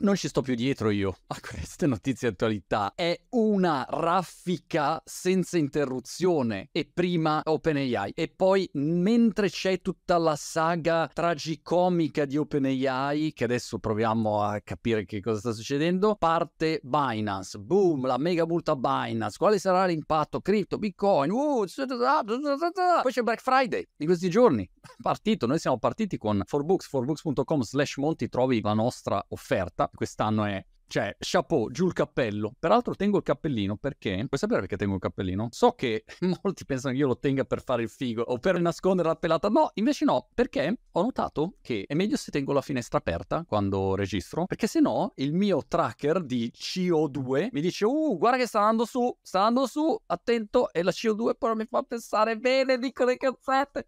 non 0.00 0.16
ci 0.16 0.28
sto 0.28 0.40
più 0.40 0.54
dietro 0.54 0.90
io 0.90 1.16
a 1.26 1.38
queste 1.40 1.86
notizie 1.86 2.28
attualità. 2.28 2.92
È 2.94 3.18
una 3.30 3.86
raffica 3.88 5.00
senza 5.04 5.58
interruzione. 5.58 6.68
E 6.72 6.90
prima 6.92 7.42
OpenAI. 7.44 8.12
E 8.14 8.28
poi, 8.34 8.68
mentre 8.74 9.48
c'è 9.50 9.80
tutta 9.80 10.16
la 10.18 10.36
saga 10.36 11.10
tragicomica 11.12 12.24
di 12.24 12.36
OpenAI, 12.36 13.32
che 13.32 13.44
adesso 13.44 13.78
proviamo 13.78 14.42
a 14.42 14.60
capire 14.60 15.04
che 15.04 15.20
cosa 15.20 15.38
sta 15.38 15.52
succedendo, 15.52 16.16
parte 16.16 16.80
Binance. 16.82 17.58
Boom, 17.58 18.06
la 18.06 18.18
mega 18.18 18.46
multa 18.46 18.76
Binance. 18.76 19.36
Quale 19.36 19.58
sarà 19.58 19.84
l'impatto? 19.86 20.40
Crypto, 20.40 20.78
Bitcoin. 20.78 21.30
Uh, 21.30 21.64
poi 21.66 23.12
c'è 23.12 23.22
Black 23.22 23.40
Friday 23.40 23.86
di 23.96 24.06
questi 24.06 24.30
giorni. 24.30 24.68
Partito, 25.02 25.46
noi 25.46 25.58
siamo 25.58 25.78
partiti 25.78 26.16
con 26.16 26.42
forbooks, 26.44 26.88
forbooks.com 26.88 27.60
slash 27.62 27.96
monti 27.96 28.28
trovi 28.28 28.60
la 28.62 28.74
nostra 28.74 29.22
offerta. 29.28 29.89
Quest'anno 29.94 30.44
è 30.44 30.64
cioè, 30.90 31.14
chapeau, 31.20 31.70
giù 31.70 31.86
il 31.86 31.92
cappello. 31.92 32.52
Peraltro 32.58 32.96
tengo 32.96 33.18
il 33.18 33.22
cappellino 33.22 33.76
perché... 33.76 34.26
Puoi 34.26 34.40
sapere 34.40 34.58
perché 34.58 34.76
tengo 34.76 34.94
il 34.96 35.00
cappellino? 35.00 35.46
So 35.52 35.70
che 35.74 36.02
molti 36.42 36.64
pensano 36.64 36.92
che 36.92 36.98
io 36.98 37.06
lo 37.06 37.16
tenga 37.16 37.44
per 37.44 37.62
fare 37.62 37.82
il 37.82 37.88
figo 37.88 38.22
o 38.22 38.38
per 38.38 38.60
nascondere 38.60 39.06
la 39.06 39.14
pelata. 39.14 39.48
No, 39.48 39.70
invece 39.74 40.04
no, 40.04 40.30
perché 40.34 40.80
ho 40.90 41.02
notato 41.02 41.54
che 41.60 41.84
è 41.86 41.94
meglio 41.94 42.16
se 42.16 42.32
tengo 42.32 42.52
la 42.52 42.60
finestra 42.60 42.98
aperta 42.98 43.44
quando 43.46 43.94
registro, 43.94 44.46
perché 44.46 44.66
se 44.66 44.80
no 44.80 45.12
il 45.14 45.32
mio 45.32 45.62
tracker 45.68 46.24
di 46.24 46.50
CO2 46.52 47.50
mi 47.52 47.60
dice, 47.60 47.84
uh, 47.84 48.18
guarda 48.18 48.38
che 48.38 48.48
sta 48.48 48.58
andando 48.58 48.84
su, 48.84 49.16
sta 49.22 49.44
andando 49.44 49.68
su, 49.68 49.96
attento, 50.06 50.72
e 50.72 50.82
la 50.82 50.90
CO2 50.90 51.36
però 51.38 51.54
mi 51.54 51.66
fa 51.66 51.82
pensare 51.82 52.36
bene, 52.36 52.78
dico 52.78 53.04
le 53.04 53.16
cazzette. 53.16 53.86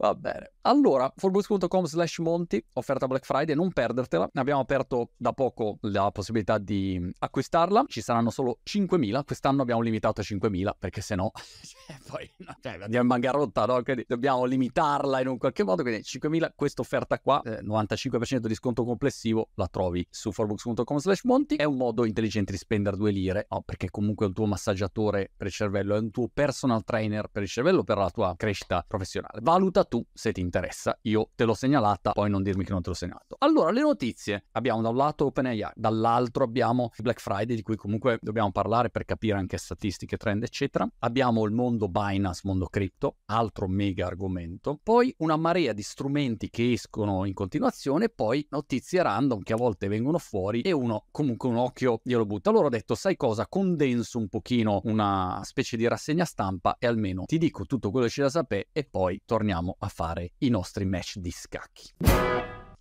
Va 0.00 0.14
bene. 0.14 0.52
Allora, 0.62 1.10
forbooks.com 1.16 1.84
slash 1.84 2.18
monti, 2.18 2.62
offerta 2.74 3.06
Black 3.06 3.24
Friday, 3.24 3.54
non 3.54 3.72
perdertela. 3.72 4.28
Abbiamo 4.34 4.60
aperto 4.60 5.12
da 5.16 5.32
poco 5.32 5.78
la 5.82 6.10
possibilità 6.10 6.58
di 6.58 7.00
acquistarla. 7.18 7.84
Ci 7.86 8.02
saranno 8.02 8.28
solo 8.28 8.58
5.000. 8.68 9.24
Quest'anno 9.24 9.62
abbiamo 9.62 9.80
limitato 9.80 10.20
a 10.20 10.24
5.000 10.24 10.72
perché 10.78 11.00
se 11.00 11.14
no, 11.14 11.30
cioè, 11.64 11.96
poi 12.06 12.30
cioè, 12.60 12.74
andiamo 12.74 13.00
in 13.00 13.06
bancarotta, 13.06 13.64
no? 13.64 13.82
Quindi 13.82 14.04
dobbiamo 14.06 14.44
limitarla 14.44 15.20
in 15.20 15.28
un 15.28 15.38
qualche 15.38 15.64
modo. 15.64 15.80
Quindi 15.80 16.02
5.000, 16.02 16.50
questa 16.54 16.82
offerta 16.82 17.18
qua, 17.20 17.40
eh, 17.42 17.62
95% 17.62 18.46
di 18.46 18.54
sconto 18.54 18.84
complessivo, 18.84 19.48
la 19.54 19.66
trovi 19.66 20.06
su 20.10 20.30
forbooks.com 20.30 20.98
slash 20.98 21.24
monti. 21.24 21.56
È 21.56 21.64
un 21.64 21.78
modo 21.78 22.04
intelligente 22.04 22.52
di 22.52 22.58
spendere 22.58 22.98
due 22.98 23.12
lire, 23.12 23.46
no? 23.48 23.62
perché 23.62 23.88
comunque 23.88 24.26
è 24.26 24.28
un 24.28 24.34
tuo 24.34 24.44
massaggiatore 24.44 25.30
per 25.34 25.46
il 25.46 25.52
cervello, 25.54 25.94
è 25.94 25.98
un 25.98 26.10
tuo 26.10 26.28
personal 26.28 26.84
trainer 26.84 27.28
per 27.28 27.44
il 27.44 27.48
cervello, 27.48 27.82
per 27.82 27.96
la 27.96 28.10
tua 28.10 28.34
crescita 28.36 28.84
professionale. 28.86 29.38
Valuta 29.40 29.84
tu 29.84 30.04
se 30.12 30.32
ti 30.32 30.40
interessa. 30.40 30.49
Io 31.02 31.30
te 31.34 31.44
l'ho 31.44 31.54
segnalata, 31.54 32.12
poi 32.12 32.30
non 32.30 32.42
dirmi 32.42 32.64
che 32.64 32.72
non 32.72 32.82
te 32.82 32.90
l'ho 32.90 32.94
segnalato. 32.94 33.36
Allora, 33.38 33.70
le 33.70 33.80
notizie. 33.80 34.46
Abbiamo 34.52 34.82
da 34.82 34.88
un 34.88 34.96
lato 34.96 35.26
OpenAI, 35.26 35.70
dall'altro 35.74 36.44
abbiamo 36.44 36.90
Black 36.98 37.20
Friday, 37.20 37.56
di 37.56 37.62
cui 37.62 37.76
comunque 37.76 38.18
dobbiamo 38.20 38.50
parlare 38.50 38.90
per 38.90 39.04
capire 39.04 39.38
anche 39.38 39.56
statistiche, 39.56 40.16
trend, 40.16 40.42
eccetera. 40.42 40.88
Abbiamo 41.00 41.44
il 41.44 41.52
mondo 41.52 41.88
Binance, 41.88 42.42
mondo 42.44 42.66
cripto, 42.66 43.16
altro 43.26 43.68
mega 43.68 44.06
argomento. 44.06 44.78
Poi 44.82 45.14
una 45.18 45.36
marea 45.36 45.72
di 45.72 45.82
strumenti 45.82 46.50
che 46.50 46.72
escono 46.72 47.24
in 47.24 47.34
continuazione, 47.34 48.08
poi 48.08 48.46
notizie 48.50 49.02
random 49.02 49.42
che 49.42 49.52
a 49.52 49.56
volte 49.56 49.88
vengono 49.88 50.18
fuori 50.18 50.60
e 50.62 50.72
uno 50.72 51.06
comunque 51.10 51.48
un 51.48 51.56
occhio 51.56 52.00
glielo 52.02 52.26
butta. 52.26 52.50
Allora 52.50 52.66
ho 52.66 52.70
detto, 52.70 52.94
sai 52.94 53.16
cosa? 53.16 53.46
Condenso 53.48 54.18
un 54.18 54.28
pochino 54.28 54.80
una 54.84 55.40
specie 55.44 55.76
di 55.76 55.86
rassegna 55.86 56.24
stampa 56.24 56.76
e 56.78 56.86
almeno 56.86 57.24
ti 57.26 57.38
dico 57.38 57.64
tutto 57.64 57.90
quello 57.90 58.06
che 58.06 58.12
c'è 58.12 58.22
da 58.22 58.30
sapere 58.30 58.68
e 58.72 58.84
poi 58.84 59.20
torniamo 59.24 59.76
a 59.78 59.88
fare 59.88 60.32
i 60.40 60.48
nostri 60.48 60.84
match 60.84 61.16
di 61.16 61.30
scacchi. 61.30 61.90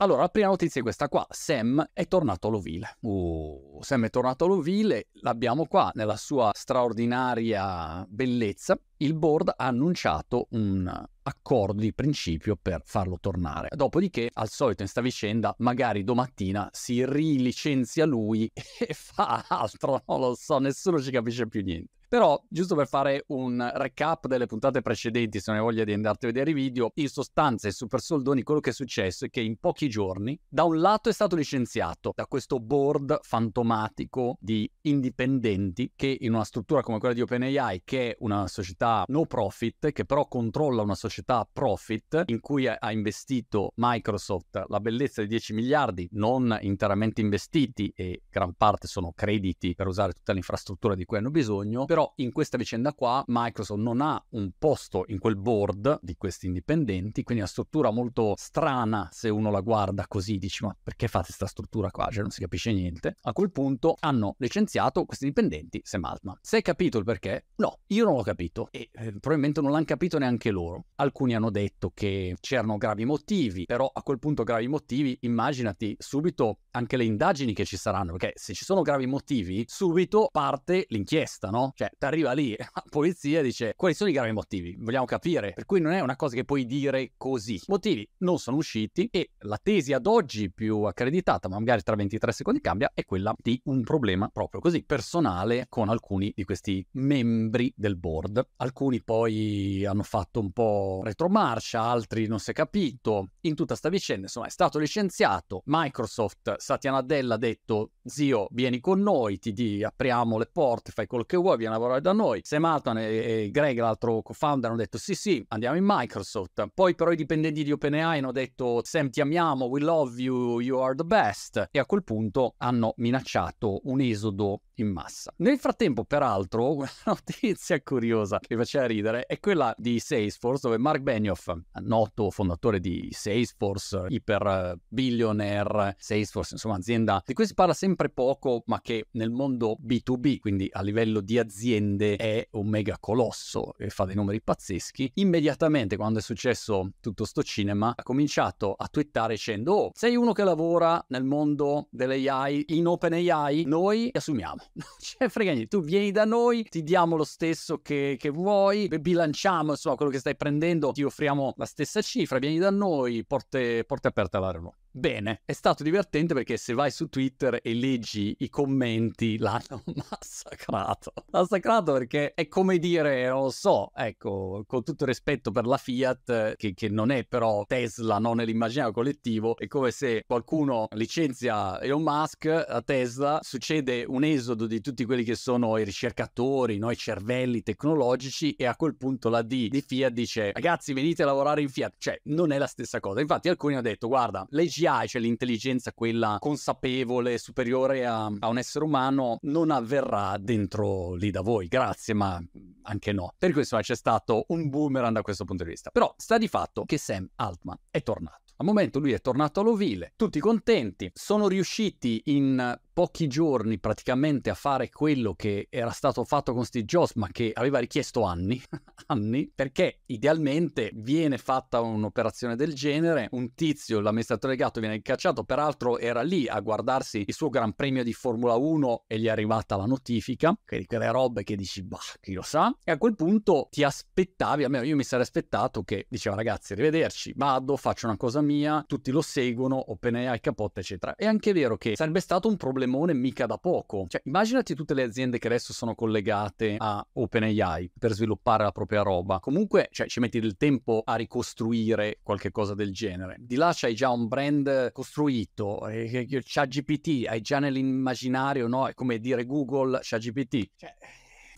Allora, 0.01 0.21
la 0.21 0.29
prima 0.29 0.47
notizia 0.47 0.79
è 0.79 0.83
questa 0.83 1.09
qua. 1.09 1.27
Sam 1.29 1.89
è 1.91 2.07
tornato 2.07 2.47
all'ovile. 2.47 2.97
Uh, 3.01 3.79
Sam 3.81 4.05
è 4.05 4.09
tornato 4.09 4.45
all'ovile, 4.45 5.07
l'abbiamo 5.21 5.65
qua 5.65 5.91
nella 5.93 6.15
sua 6.15 6.51
straordinaria 6.53 8.05
bellezza. 8.07 8.79
Il 8.95 9.13
board 9.13 9.53
ha 9.57 9.65
annunciato 9.65 10.47
un 10.51 10.89
accordo 11.21 11.81
di 11.81 11.93
principio 11.93 12.57
per 12.59 12.81
farlo 12.85 13.17
tornare. 13.19 13.67
Dopodiché, 13.75 14.29
al 14.31 14.47
solito 14.47 14.83
in 14.83 14.87
sta 14.87 15.01
vicenda, 15.01 15.53
magari 15.57 16.05
domattina 16.05 16.69
si 16.71 17.05
rilicenzia 17.05 18.05
lui 18.05 18.49
e 18.55 18.93
fa 18.93 19.43
altro, 19.49 20.01
non 20.07 20.19
lo 20.21 20.35
so, 20.35 20.59
nessuno 20.59 21.01
ci 21.01 21.11
capisce 21.11 21.45
più 21.47 21.61
niente. 21.61 21.98
Però, 22.09 22.43
giusto 22.49 22.73
per 22.73 22.87
fare 22.87 23.23
un 23.27 23.71
recap 23.75 24.25
delle 24.25 24.47
puntate 24.47 24.81
precedenti, 24.81 25.39
se 25.39 25.51
non 25.51 25.59
hai 25.59 25.65
voglia 25.65 25.83
di 25.83 25.93
andarti 25.93 26.25
a 26.25 26.29
vedere 26.29 26.49
i 26.49 26.53
video, 26.55 26.89
in 26.95 27.07
sostanza 27.07 27.67
e 27.67 27.71
super 27.71 28.01
soldoni 28.01 28.41
quello 28.41 28.61
che 28.61 28.71
è 28.71 28.73
successo 28.73 29.25
è 29.25 29.29
che 29.29 29.41
in 29.41 29.57
pochi 29.59 29.89
giorni, 29.89 30.35
da 30.47 30.63
un 30.63 30.79
lato 30.79 31.09
è 31.09 31.13
stato 31.13 31.35
licenziato 31.35 32.11
da 32.15 32.25
questo 32.25 32.59
board 32.59 33.19
fantomatico 33.21 34.37
di 34.39 34.67
indipendenti 34.81 35.91
che 35.95 36.17
in 36.21 36.33
una 36.33 36.45
struttura 36.45 36.81
come 36.81 36.97
quella 36.97 37.13
di 37.13 37.21
OpenAI, 37.21 37.83
che 37.85 38.09
è 38.09 38.15
una 38.21 38.47
società 38.47 39.03
no 39.05 39.27
profit, 39.27 39.91
che 39.91 40.05
però 40.05 40.27
controlla 40.27 40.81
una 40.81 40.95
società 40.95 41.47
profit, 41.51 42.23
in 42.25 42.39
cui 42.39 42.65
ha 42.65 42.91
investito 42.91 43.73
Microsoft 43.75 44.63
la 44.67 44.79
bellezza 44.79 45.21
di 45.21 45.27
10 45.27 45.53
miliardi, 45.53 46.09
non 46.13 46.57
interamente 46.61 47.21
investiti 47.21 47.93
e 47.95 48.23
gran 48.31 48.55
parte 48.55 48.87
sono 48.87 49.11
crediti 49.15 49.75
per 49.75 49.85
usare 49.85 50.13
tutta 50.13 50.33
l'infrastruttura 50.33 50.95
di 50.95 51.05
cui 51.05 51.17
hanno 51.17 51.29
bisogno, 51.29 51.85
però 51.85 51.98
però 51.99 52.13
in 52.17 52.31
questa 52.31 52.57
vicenda 52.57 52.93
qua 52.93 53.21
Microsoft 53.27 53.81
non 53.81 53.99
ha 53.99 54.23
un 54.29 54.51
posto 54.57 55.03
in 55.07 55.19
quel 55.19 55.35
board 55.35 55.99
di 56.01 56.15
questi 56.15 56.45
indipendenti, 56.47 57.23
quindi 57.23 57.43
è 57.43 57.45
una 57.45 57.47
struttura 57.47 57.91
molto 57.91 58.35
strana 58.37 59.09
se 59.11 59.27
uno 59.27 59.51
la 59.51 59.59
guarda 59.59 60.07
così, 60.07 60.37
dici 60.37 60.63
ma 60.63 60.73
perché 60.81 61.09
fate 61.09 61.25
questa 61.25 61.47
struttura 61.47 61.91
qua? 61.91 62.07
Cioè 62.09 62.21
non 62.21 62.31
si 62.31 62.39
capisce 62.39 62.71
niente. 62.71 63.17
A 63.23 63.33
quel 63.33 63.51
punto 63.51 63.97
hanno 63.99 64.35
licenziato 64.37 65.03
questi 65.03 65.25
dipendenti 65.25 65.81
Sam 65.83 66.05
Altman. 66.05 66.37
Se 66.41 66.55
hai 66.55 66.61
capito 66.61 66.99
il 66.99 67.03
perché? 67.03 67.47
No, 67.57 67.79
io 67.87 68.05
non 68.05 68.15
l'ho 68.15 68.23
capito 68.23 68.69
e 68.71 68.89
eh, 68.93 69.11
probabilmente 69.19 69.59
non 69.59 69.71
l'hanno 69.71 69.83
capito 69.83 70.17
neanche 70.17 70.51
loro. 70.51 70.85
Alcuni 70.95 71.35
hanno 71.35 71.49
detto 71.49 71.91
che 71.93 72.37
c'erano 72.39 72.77
gravi 72.77 73.03
motivi, 73.03 73.65
però 73.65 73.89
a 73.91 74.01
quel 74.03 74.19
punto 74.19 74.43
gravi 74.43 74.69
motivi, 74.69 75.17
immaginati 75.23 75.97
subito 75.99 76.59
anche 76.71 76.97
le 76.97 77.03
indagini 77.03 77.53
che 77.53 77.65
ci 77.65 77.77
saranno, 77.77 78.13
perché 78.13 78.33
se 78.35 78.53
ci 78.53 78.65
sono 78.65 78.81
gravi 78.81 79.05
motivi, 79.05 79.65
subito 79.67 80.29
parte 80.31 80.85
l'inchiesta, 80.89 81.49
no? 81.49 81.71
Cioè, 81.75 81.89
ti 81.97 82.05
arriva 82.05 82.31
lì 82.33 82.55
la 82.57 82.83
polizia 82.89 83.39
e 83.39 83.43
dice 83.43 83.73
quali 83.75 83.93
sono 83.93 84.09
i 84.09 84.13
gravi 84.13 84.31
motivi, 84.31 84.75
vogliamo 84.79 85.05
capire. 85.05 85.53
Per 85.53 85.65
cui 85.65 85.81
non 85.81 85.91
è 85.93 85.99
una 85.99 86.15
cosa 86.15 86.35
che 86.35 86.45
puoi 86.45 86.65
dire 86.65 87.13
così. 87.17 87.61
Motivi 87.67 88.07
non 88.19 88.37
sono 88.39 88.57
usciti 88.57 89.07
e 89.11 89.31
la 89.39 89.59
tesi 89.61 89.93
ad 89.93 90.05
oggi 90.05 90.51
più 90.51 90.83
accreditata, 90.83 91.47
ma 91.47 91.59
magari 91.59 91.81
tra 91.83 91.95
23 91.95 92.31
secondi 92.31 92.61
cambia, 92.61 92.91
è 92.93 93.05
quella 93.05 93.33
di 93.37 93.59
un 93.65 93.83
problema 93.83 94.29
proprio 94.29 94.61
così 94.61 94.83
personale 94.83 95.65
con 95.69 95.89
alcuni 95.89 96.31
di 96.35 96.43
questi 96.43 96.85
membri 96.91 97.71
del 97.75 97.97
board. 97.97 98.49
Alcuni 98.57 99.03
poi 99.03 99.85
hanno 99.85 100.03
fatto 100.03 100.39
un 100.39 100.51
po' 100.51 101.01
retromarcia, 101.03 101.81
altri 101.81 102.27
non 102.27 102.39
si 102.39 102.51
è 102.51 102.53
capito. 102.53 103.29
In 103.41 103.55
tutta 103.55 103.75
sta 103.75 103.89
vicenda, 103.89 104.23
insomma, 104.23 104.47
è 104.47 104.51
stato 104.51 104.79
licenziato. 104.79 105.61
Microsoft, 105.65 106.55
Satya 106.59 106.91
Nadella 106.91 107.35
ha 107.35 107.37
detto 107.37 107.91
zio, 108.03 108.47
vieni 108.51 108.79
con 108.79 109.01
noi, 109.01 109.39
ti 109.39 109.53
di, 109.53 109.83
apriamo 109.83 110.37
le 110.37 110.49
porte, 110.51 110.91
fai 110.91 111.07
quello 111.07 111.23
che 111.23 111.37
vuoi, 111.37 111.57
vieni 111.57 111.73
a 111.73 111.77
lavorare 111.77 112.01
da 112.01 112.13
noi. 112.13 112.41
Sam 112.43 112.65
Altman 112.65 112.97
e, 112.97 113.43
e 113.43 113.49
Greg, 113.51 113.79
l'altro 113.79 114.21
co-founder, 114.21 114.69
hanno 114.69 114.79
detto 114.79 114.97
sì 114.97 115.15
sì, 115.15 115.43
andiamo 115.49 115.77
in 115.77 115.85
Microsoft. 115.85 116.67
Poi 116.73 116.95
però 116.95 117.11
i 117.11 117.15
dipendenti 117.15 117.63
di 117.63 117.71
OpenAI 117.71 118.19
hanno 118.19 118.31
detto 118.31 118.81
Sam 118.83 119.09
ti 119.09 119.21
amiamo, 119.21 119.65
we 119.65 119.79
love 119.79 120.21
you, 120.21 120.59
you 120.59 120.79
are 120.79 120.95
the 120.95 121.05
best. 121.05 121.69
E 121.71 121.79
a 121.79 121.85
quel 121.85 122.03
punto 122.03 122.55
hanno 122.57 122.93
minacciato 122.97 123.81
un 123.83 124.01
esodo 124.01 124.61
in 124.81 124.91
massa. 124.91 125.33
Nel 125.37 125.57
frattempo, 125.57 126.05
peraltro, 126.05 126.75
una 126.75 126.89
notizia 127.05 127.81
curiosa 127.81 128.39
che 128.39 128.55
mi 128.55 128.61
faceva 128.61 128.85
ridere 128.85 129.25
è 129.25 129.39
quella 129.39 129.73
di 129.77 129.99
Salesforce, 129.99 130.61
dove 130.63 130.77
Mark 130.77 131.01
Benioff, 131.01 131.51
noto 131.81 132.29
fondatore 132.29 132.79
di 132.79 133.09
Salesforce, 133.11 134.05
iper 134.09 134.77
billionaire 134.87 135.95
Salesforce, 135.97 136.53
insomma 136.53 136.75
azienda 136.75 137.21
di 137.25 137.33
cui 137.33 137.45
si 137.45 137.53
parla 137.53 137.73
sempre 137.73 138.09
poco, 138.09 138.63
ma 138.65 138.81
che 138.81 139.07
nel 139.11 139.29
mondo 139.29 139.77
B2B, 139.83 140.39
quindi 140.39 140.69
a 140.71 140.81
livello 140.81 141.21
di 141.21 141.37
aziende, 141.37 142.15
è 142.15 142.47
un 142.51 142.67
mega 142.67 142.97
colosso 142.99 143.75
e 143.77 143.89
fa 143.89 144.05
dei 144.05 144.15
numeri 144.15 144.41
pazzeschi. 144.41 145.11
Immediatamente, 145.15 145.95
quando 145.95 146.19
è 146.19 146.21
successo 146.21 146.91
tutto 146.99 147.25
sto 147.25 147.43
cinema, 147.43 147.93
ha 147.95 148.03
cominciato 148.03 148.73
a 148.73 148.87
twittare 148.87 149.33
dicendo: 149.33 149.73
Oh, 149.73 149.91
sei 149.93 150.15
uno 150.15 150.33
che 150.33 150.43
lavora 150.43 151.03
nel 151.09 151.23
mondo 151.23 151.87
dell'AI 151.91 152.65
in 152.69 152.87
OpenAI, 152.87 153.63
noi 153.65 154.09
assumiamo. 154.11 154.68
Non 154.79 154.87
ce 154.99 155.29
frega 155.29 155.51
niente, 155.51 155.67
tu 155.67 155.81
vieni 155.83 156.11
da 156.11 156.25
noi, 156.25 156.63
ti 156.63 156.83
diamo 156.83 157.15
lo 157.15 157.23
stesso 157.23 157.81
che, 157.81 158.15
che 158.19 158.29
vuoi, 158.29 158.87
bilanciamo 158.87 159.71
insomma 159.71 159.95
quello 159.95 160.11
che 160.11 160.19
stai 160.19 160.35
prendendo, 160.35 160.91
ti 160.91 161.03
offriamo 161.03 161.53
la 161.57 161.65
stessa 161.65 162.01
cifra, 162.01 162.39
vieni 162.39 162.59
da 162.59 162.69
noi, 162.69 163.25
porte, 163.25 163.83
porte 163.85 164.07
aperte 164.07 164.37
alla 164.37 164.51
Renault. 164.51 164.75
Bene, 164.91 165.41
è 165.45 165.53
stato 165.53 165.83
divertente 165.83 166.33
perché 166.33 166.57
se 166.57 166.73
vai 166.73 166.89
su 166.89 167.09
Twitter 167.09 167.59
e 167.61 167.75
leggi 167.75 168.35
i 168.39 168.49
commenti 168.49 169.37
l'hanno 169.39 169.83
massacrato. 170.09 171.13
Massacrato 171.31 171.93
perché 171.93 172.33
è 172.33 172.47
come 172.47 172.79
dire, 172.79 173.27
non 173.29 173.43
lo 173.43 173.49
so, 173.51 173.91
ecco, 173.95 174.63
con 174.65 174.83
tutto 174.83 175.03
il 175.03 175.09
rispetto 175.09 175.51
per 175.51 175.67
la 175.67 175.77
Fiat, 175.77 176.55
che, 176.55 176.73
che 176.73 176.89
non 176.89 177.11
è 177.11 177.23
però 177.23 177.65
Tesla, 177.67 178.17
non 178.17 178.37
nell'immaginario 178.37 178.91
collettivo, 178.91 179.55
è 179.57 179.67
come 179.67 179.91
se 179.91 180.23
qualcuno 180.25 180.87
licenzia 180.91 181.79
Elon 181.81 182.01
Musk 182.01 182.45
a 182.45 182.81
Tesla, 182.81 183.39
succede 183.43 184.05
un 184.07 184.23
esodo 184.23 184.65
di 184.65 184.81
tutti 184.81 185.05
quelli 185.05 185.23
che 185.23 185.35
sono 185.35 185.77
i 185.77 185.83
ricercatori, 185.83 186.79
no? 186.79 186.89
i 186.89 186.97
cervelli 186.97 187.61
tecnologici 187.61 188.53
e 188.55 188.65
a 188.65 188.75
quel 188.75 188.95
punto 188.95 189.29
la 189.29 189.43
D 189.43 189.67
di 189.67 189.83
Fiat 189.85 190.11
dice 190.11 190.51
ragazzi 190.51 190.93
venite 190.93 191.21
a 191.21 191.27
lavorare 191.27 191.61
in 191.61 191.69
Fiat, 191.69 191.93
cioè 191.99 192.19
non 192.23 192.51
è 192.51 192.57
la 192.57 192.67
stessa 192.67 192.99
cosa. 192.99 193.21
Infatti 193.21 193.49
alcuni 193.49 193.73
hanno 193.73 193.83
detto 193.83 194.07
guarda, 194.07 194.47
leggi 194.49 194.78
AGI, 194.85 195.07
cioè 195.07 195.21
l'intelligenza 195.21 195.93
quella 195.93 196.37
consapevole, 196.39 197.37
superiore 197.37 198.05
a, 198.05 198.25
a 198.25 198.47
un 198.47 198.57
essere 198.57 198.85
umano, 198.85 199.37
non 199.41 199.71
avverrà 199.71 200.37
dentro 200.37 201.13
lì 201.15 201.31
da 201.31 201.41
voi. 201.41 201.67
Grazie, 201.67 202.13
ma 202.13 202.41
anche 202.83 203.11
no. 203.11 203.33
Per 203.37 203.51
questo 203.51 203.77
c'è 203.77 203.95
stato 203.95 204.45
un 204.49 204.69
boomerang 204.69 205.13
da 205.13 205.21
questo 205.21 205.45
punto 205.45 205.63
di 205.63 205.69
vista. 205.69 205.89
Però 205.89 206.13
sta 206.17 206.37
di 206.37 206.47
fatto 206.47 206.85
che 206.85 206.97
Sam 206.97 207.27
Altman 207.35 207.77
è 207.89 208.01
tornato. 208.01 208.49
Al 208.61 208.65
momento 208.65 208.99
lui 208.99 209.13
è 209.13 209.21
tornato 209.21 209.61
all'ovile, 209.61 210.11
tutti 210.17 210.37
contenti, 210.41 211.09
sono 211.13 211.47
riusciti 211.47 212.21
in 212.25 212.77
pochi 212.99 213.27
giorni 213.27 213.79
praticamente 213.79 214.49
a 214.49 214.53
fare 214.53 214.89
quello 214.89 215.33
che 215.33 215.67
era 215.69 215.89
stato 215.91 216.25
fatto 216.25 216.53
con 216.53 216.65
Steve 216.65 216.83
Jobs, 216.83 217.13
ma 217.13 217.29
che 217.31 217.53
aveva 217.53 217.79
richiesto 217.79 218.23
anni, 218.23 218.61
anni, 219.07 219.49
perché 219.55 220.01
idealmente 220.07 220.91
viene 220.95 221.37
fatta 221.37 221.79
un'operazione 221.79 222.57
del 222.57 222.73
genere, 222.73 223.29
un 223.31 223.53
tizio, 223.53 224.01
l'amministratore 224.01 224.51
legato 224.51 224.81
viene 224.81 224.95
incacciato, 224.95 225.45
peraltro 225.45 225.97
era 225.97 226.23
lì 226.23 226.49
a 226.49 226.59
guardarsi 226.59 227.23
il 227.25 227.33
suo 227.33 227.47
Gran 227.47 227.71
Premio 227.71 228.03
di 228.03 228.11
Formula 228.11 228.55
1 228.55 229.05
e 229.07 229.17
gli 229.17 229.27
è 229.27 229.29
arrivata 229.29 229.77
la 229.77 229.85
notifica, 229.85 230.53
che 230.65 230.79
di 230.79 230.85
quelle 230.85 231.09
robe 231.09 231.45
che 231.45 231.55
dici, 231.55 231.81
bah, 231.83 231.99
chi 232.19 232.33
lo 232.33 232.41
sa, 232.41 232.77
e 232.83 232.91
a 232.91 232.97
quel 232.97 233.15
punto 233.15 233.69
ti 233.71 233.81
aspettavi, 233.81 234.65
almeno 234.65 234.83
io 234.83 234.97
mi 234.97 235.05
sarei 235.05 235.23
aspettato 235.23 235.83
che 235.83 236.05
diceva 236.09 236.35
ragazzi, 236.35 236.73
arrivederci, 236.73 237.31
vado, 237.37 237.77
faccio 237.77 238.07
una 238.07 238.17
cosa 238.17 238.41
mia, 238.41 238.83
tutti 238.85 239.09
lo 239.09 239.21
seguono, 239.21 239.77
OpenAI 239.91 240.41
capotta, 240.41 240.81
eccetera. 240.81 241.15
È 241.15 241.25
anche 241.25 241.53
vero 241.53 241.77
che 241.77 241.95
sarebbe 241.95 242.19
stato 242.19 242.49
un 242.49 242.57
problema 242.57 242.87
problemone 242.89 243.13
mica 243.13 243.45
da 243.45 243.57
poco. 243.57 244.05
Cioè, 244.07 244.21
immaginati 244.25 244.73
tutte 244.73 244.93
le 244.93 245.03
aziende 245.03 245.37
che 245.37 245.47
adesso 245.47 245.73
sono 245.73 245.95
collegate 245.95 246.75
a 246.77 247.05
OpenAI 247.13 247.91
per 247.97 248.11
sviluppare 248.13 248.63
la 248.63 248.71
propria 248.71 249.01
roba. 249.01 249.39
Comunque, 249.39 249.87
cioè, 249.91 250.07
ci 250.07 250.19
metti 250.19 250.39
del 250.39 250.57
tempo 250.57 251.01
a 251.05 251.15
ricostruire 251.15 252.19
qualche 252.23 252.51
cosa 252.51 252.73
del 252.73 252.91
genere. 252.91 253.35
Di 253.39 253.55
là 253.55 253.71
c'hai 253.73 253.93
già 253.93 254.09
un 254.09 254.27
brand 254.27 254.91
costruito, 254.91 255.87
eh, 255.87 256.27
c'ha 256.43 256.65
GPT, 256.65 257.25
hai 257.27 257.41
già 257.41 257.59
nell'immaginario, 257.59 258.67
no? 258.67 258.87
È 258.87 258.93
come 258.93 259.19
dire 259.19 259.45
Google, 259.45 259.99
c'ha 260.01 260.17
GPT. 260.17 260.71
Cioè 260.75 260.95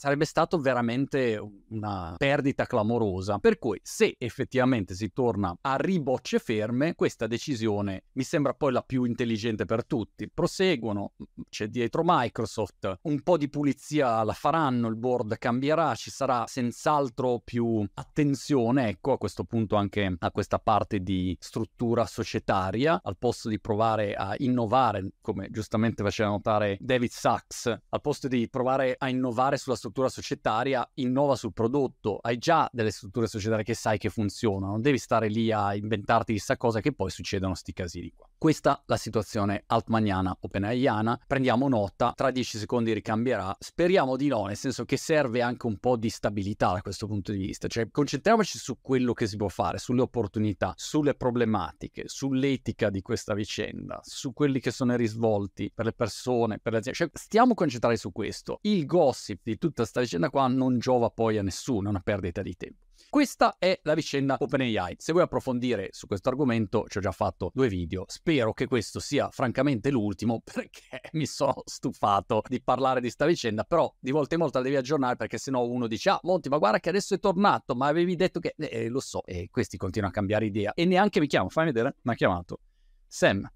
sarebbe 0.01 0.25
stato 0.25 0.57
veramente 0.57 1.39
una 1.67 2.15
perdita 2.17 2.65
clamorosa. 2.65 3.37
Per 3.37 3.59
cui 3.59 3.79
se 3.83 4.15
effettivamente 4.17 4.95
si 4.95 5.11
torna 5.13 5.55
a 5.61 5.75
ribocce 5.75 6.39
ferme, 6.39 6.95
questa 6.95 7.27
decisione 7.27 8.05
mi 8.13 8.23
sembra 8.23 8.55
poi 8.55 8.71
la 8.71 8.81
più 8.81 9.03
intelligente 9.03 9.65
per 9.65 9.85
tutti. 9.85 10.27
Proseguono, 10.27 11.11
c'è 11.49 11.67
dietro 11.67 12.01
Microsoft, 12.03 12.97
un 13.03 13.21
po' 13.21 13.37
di 13.37 13.47
pulizia 13.47 14.23
la 14.23 14.33
faranno, 14.33 14.87
il 14.87 14.95
board 14.95 15.37
cambierà, 15.37 15.93
ci 15.93 16.09
sarà 16.09 16.45
senz'altro 16.47 17.39
più 17.45 17.87
attenzione, 17.93 18.87
ecco, 18.87 19.11
a 19.11 19.17
questo 19.19 19.43
punto 19.43 19.75
anche 19.75 20.15
a 20.17 20.31
questa 20.31 20.57
parte 20.57 21.01
di 21.01 21.37
struttura 21.39 22.07
societaria, 22.07 23.01
al 23.03 23.17
posto 23.19 23.49
di 23.49 23.59
provare 23.59 24.15
a 24.15 24.33
innovare, 24.39 25.11
come 25.21 25.51
giustamente 25.51 26.01
faceva 26.01 26.29
notare 26.29 26.79
David 26.81 27.11
Sachs, 27.11 27.67
al 27.67 28.01
posto 28.01 28.27
di 28.27 28.49
provare 28.49 28.95
a 28.97 29.07
innovare 29.07 29.57
sulla 29.57 29.75
struttura 29.75 29.89
struttura 29.91 30.09
societaria, 30.09 30.89
innova 30.95 31.35
sul 31.35 31.51
prodotto, 31.51 32.17
hai 32.21 32.37
già 32.37 32.69
delle 32.71 32.91
strutture 32.91 33.27
societarie 33.27 33.65
che 33.65 33.73
sai 33.73 33.97
che 33.97 34.09
funzionano, 34.09 34.71
non 34.71 34.81
devi 34.81 34.97
stare 34.97 35.27
lì 35.27 35.51
a 35.51 35.75
inventarti 35.75 36.33
chissà 36.33 36.55
cosa 36.55 36.79
che 36.79 36.93
poi 36.93 37.11
succedono 37.11 37.53
sti 37.53 37.73
casini 37.73 38.13
qua. 38.15 38.30
Questa 38.41 38.81
la 38.87 38.97
situazione 38.97 39.65
altmaniana 39.67 40.35
openaiana, 40.39 41.19
prendiamo 41.27 41.67
nota, 41.67 42.13
tra 42.15 42.31
dieci 42.31 42.57
secondi 42.57 42.91
ricambierà, 42.91 43.55
speriamo 43.59 44.15
di 44.15 44.29
no, 44.29 44.45
nel 44.45 44.57
senso 44.57 44.83
che 44.83 44.97
serve 44.97 45.43
anche 45.43 45.67
un 45.67 45.77
po' 45.77 45.95
di 45.95 46.09
stabilità 46.09 46.71
da 46.71 46.81
questo 46.81 47.05
punto 47.05 47.31
di 47.31 47.37
vista, 47.37 47.67
cioè 47.67 47.91
concentriamoci 47.91 48.57
su 48.57 48.79
quello 48.81 49.13
che 49.13 49.27
si 49.27 49.37
può 49.37 49.47
fare, 49.47 49.77
sulle 49.77 50.01
opportunità, 50.01 50.73
sulle 50.75 51.13
problematiche, 51.13 52.05
sull'etica 52.07 52.89
di 52.89 53.03
questa 53.03 53.35
vicenda, 53.35 53.99
su 54.01 54.33
quelli 54.33 54.59
che 54.59 54.71
sono 54.71 54.95
i 54.95 54.97
risvolti 54.97 55.71
per 55.71 55.85
le 55.85 55.93
persone, 55.93 56.57
per 56.57 56.71
le 56.71 56.79
aziende, 56.79 56.97
cioè 56.97 57.11
stiamo 57.13 57.53
concentrati 57.53 57.95
su 57.95 58.11
questo. 58.11 58.57
Il 58.63 58.87
gossip 58.87 59.41
di 59.43 59.59
tutta 59.59 59.83
questa 59.83 60.01
vicenda 60.01 60.31
qua 60.31 60.47
non 60.47 60.79
giova 60.79 61.11
poi 61.11 61.37
a 61.37 61.43
nessuno, 61.43 61.85
è 61.85 61.89
una 61.91 62.01
perdita 62.01 62.41
di 62.41 62.55
tempo. 62.55 62.89
Questa 63.09 63.55
è 63.59 63.79
la 63.83 63.93
vicenda 63.93 64.37
OpenAI. 64.39 64.95
Se 64.97 65.11
vuoi 65.11 65.23
approfondire 65.23 65.89
su 65.91 66.07
questo 66.07 66.29
argomento, 66.29 66.85
ci 66.87 66.97
ho 66.97 67.01
già 67.01 67.11
fatto 67.11 67.51
due 67.53 67.67
video. 67.67 68.05
Spero 68.07 68.53
che 68.53 68.67
questo 68.67 68.99
sia 68.99 69.29
francamente 69.29 69.89
l'ultimo 69.89 70.41
perché 70.45 71.01
mi 71.13 71.25
sono 71.25 71.61
stufato 71.65 72.41
di 72.47 72.61
parlare 72.61 73.01
di 73.01 73.09
sta 73.09 73.25
vicenda, 73.25 73.63
però 73.63 73.93
di 73.99 74.11
volta 74.11 74.35
in 74.35 74.41
volta 74.41 74.59
la 74.59 74.65
devi 74.65 74.77
aggiornare 74.77 75.15
perché 75.15 75.37
sennò 75.37 75.63
uno 75.65 75.87
dice 75.87 76.09
"Ah, 76.09 76.19
Monti, 76.23 76.49
ma 76.49 76.57
guarda 76.57 76.79
che 76.79 76.89
adesso 76.89 77.13
è 77.13 77.19
tornato, 77.19 77.75
ma 77.75 77.87
avevi 77.87 78.15
detto 78.15 78.39
che 78.39 78.55
eh, 78.57 78.87
lo 78.89 78.99
so" 78.99 79.23
e 79.25 79.49
questi 79.51 79.77
continuano 79.77 80.13
a 80.13 80.15
cambiare 80.15 80.45
idea 80.45 80.73
e 80.73 80.85
neanche 80.85 81.19
mi 81.19 81.27
chiamo, 81.27 81.49
fammi 81.49 81.67
vedere, 81.67 81.95
mi 82.01 82.13
ha 82.13 82.15
chiamato 82.15 82.59
Sam. 83.07 83.49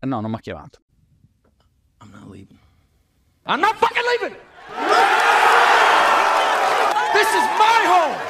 No, 0.00 0.20
non 0.20 0.30
mi 0.30 0.36
ha 0.36 0.40
chiamato. 0.40 0.80
I'm 2.02 2.10
not 2.10 2.28
leaving. 2.28 2.58
I'm 3.46 3.60
not 3.60 3.76
fucking 3.76 4.02
leaving! 4.20 5.23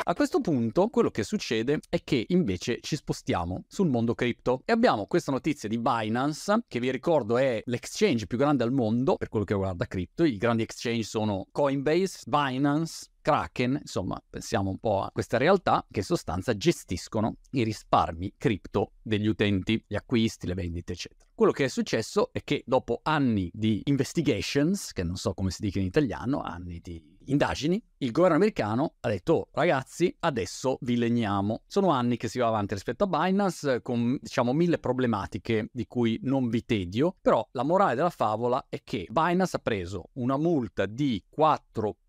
A 0.07 0.13
questo 0.13 0.43
punto 0.43 0.89
quello 0.89 1.11
che 1.11 1.23
succede 1.25 1.81
è 1.89 2.03
che 2.05 2.27
invece 2.29 2.81
ci 2.83 2.95
spostiamo 2.95 3.65
sul 3.67 3.89
mondo 3.89 4.15
cripto 4.15 4.61
e 4.67 4.73
abbiamo 4.73 5.07
questa 5.07 5.33
notizia 5.33 5.67
di 5.67 5.79
Binance 5.79 6.65
che 6.69 6.79
vi 6.79 6.91
ricordo 6.91 7.39
è 7.39 7.63
l'exchange 7.65 8.27
più 8.27 8.37
grande 8.37 8.65
al 8.65 8.73
mondo 8.73 9.17
per 9.17 9.31
quello 9.31 9.47
che 9.47 9.55
riguarda 9.55 9.87
cripto. 9.87 10.25
I 10.25 10.37
grandi 10.37 10.63
exchange 10.63 11.05
sono 11.05 11.47
Coinbase, 11.51 12.21
Binance, 12.27 13.09
Kraken, 13.25 13.79
insomma, 13.81 14.23
pensiamo 14.29 14.69
un 14.69 14.77
po' 14.77 15.01
a 15.01 15.11
queste 15.11 15.39
realtà 15.39 15.87
che 15.91 16.01
in 16.01 16.05
sostanza 16.05 16.55
gestiscono 16.55 17.37
i 17.53 17.65
risparmi 17.65 18.35
cripto 18.37 18.93
degli 19.01 19.27
utenti, 19.27 19.83
gli 19.89 19.95
acquisti, 19.95 20.47
le 20.47 20.53
vendite, 20.53 20.93
eccetera. 20.93 21.25
Quello 21.35 21.51
che 21.51 21.65
è 21.65 21.69
successo 21.69 22.29
è 22.33 22.45
che 22.45 22.63
dopo 22.67 23.01
anni 23.03 23.51
di 23.51 23.81
investigations, 23.85 24.93
che 24.93 25.05
non 25.05 25.17
so 25.17 25.33
come 25.33 25.51
si 25.51 25.63
dica 25.63 25.79
in 25.79 25.87
italiano, 25.87 26.43
anni 26.43 26.81
di 26.83 27.03
indagini, 27.27 27.83
il 27.99 28.11
governo 28.11 28.37
americano 28.37 28.97
ha 29.01 29.09
detto 29.09 29.33
oh, 29.33 29.49
ragazzi 29.53 30.15
adesso 30.21 30.79
vi 30.83 30.97
legniamo. 30.97 31.63
Sono 31.67 31.89
anni 31.89 32.17
che 32.17 32.29
si 32.29 32.39
va 32.39 32.49
avanti 32.49 32.75
rispetto 32.75 33.05
a 33.05 33.07
Binance 33.07 33.81
con 33.83 34.19
diciamo 34.21 34.53
mille 34.53 34.79
problematiche 34.79 35.69
di 35.73 35.87
cui 35.87 36.19
non 36.23 36.49
vi 36.49 36.65
tedio, 36.65 37.17
però 37.21 37.47
la 37.53 37.63
morale 37.63 37.95
della 37.95 38.11
favola 38.11 38.67
è 38.69 38.83
che 38.85 39.07
Binance 39.11 39.57
ha 39.57 39.61
preso 39.61 40.11
una 40.15 40.37
multa 40.37 40.87
di 40.87 41.23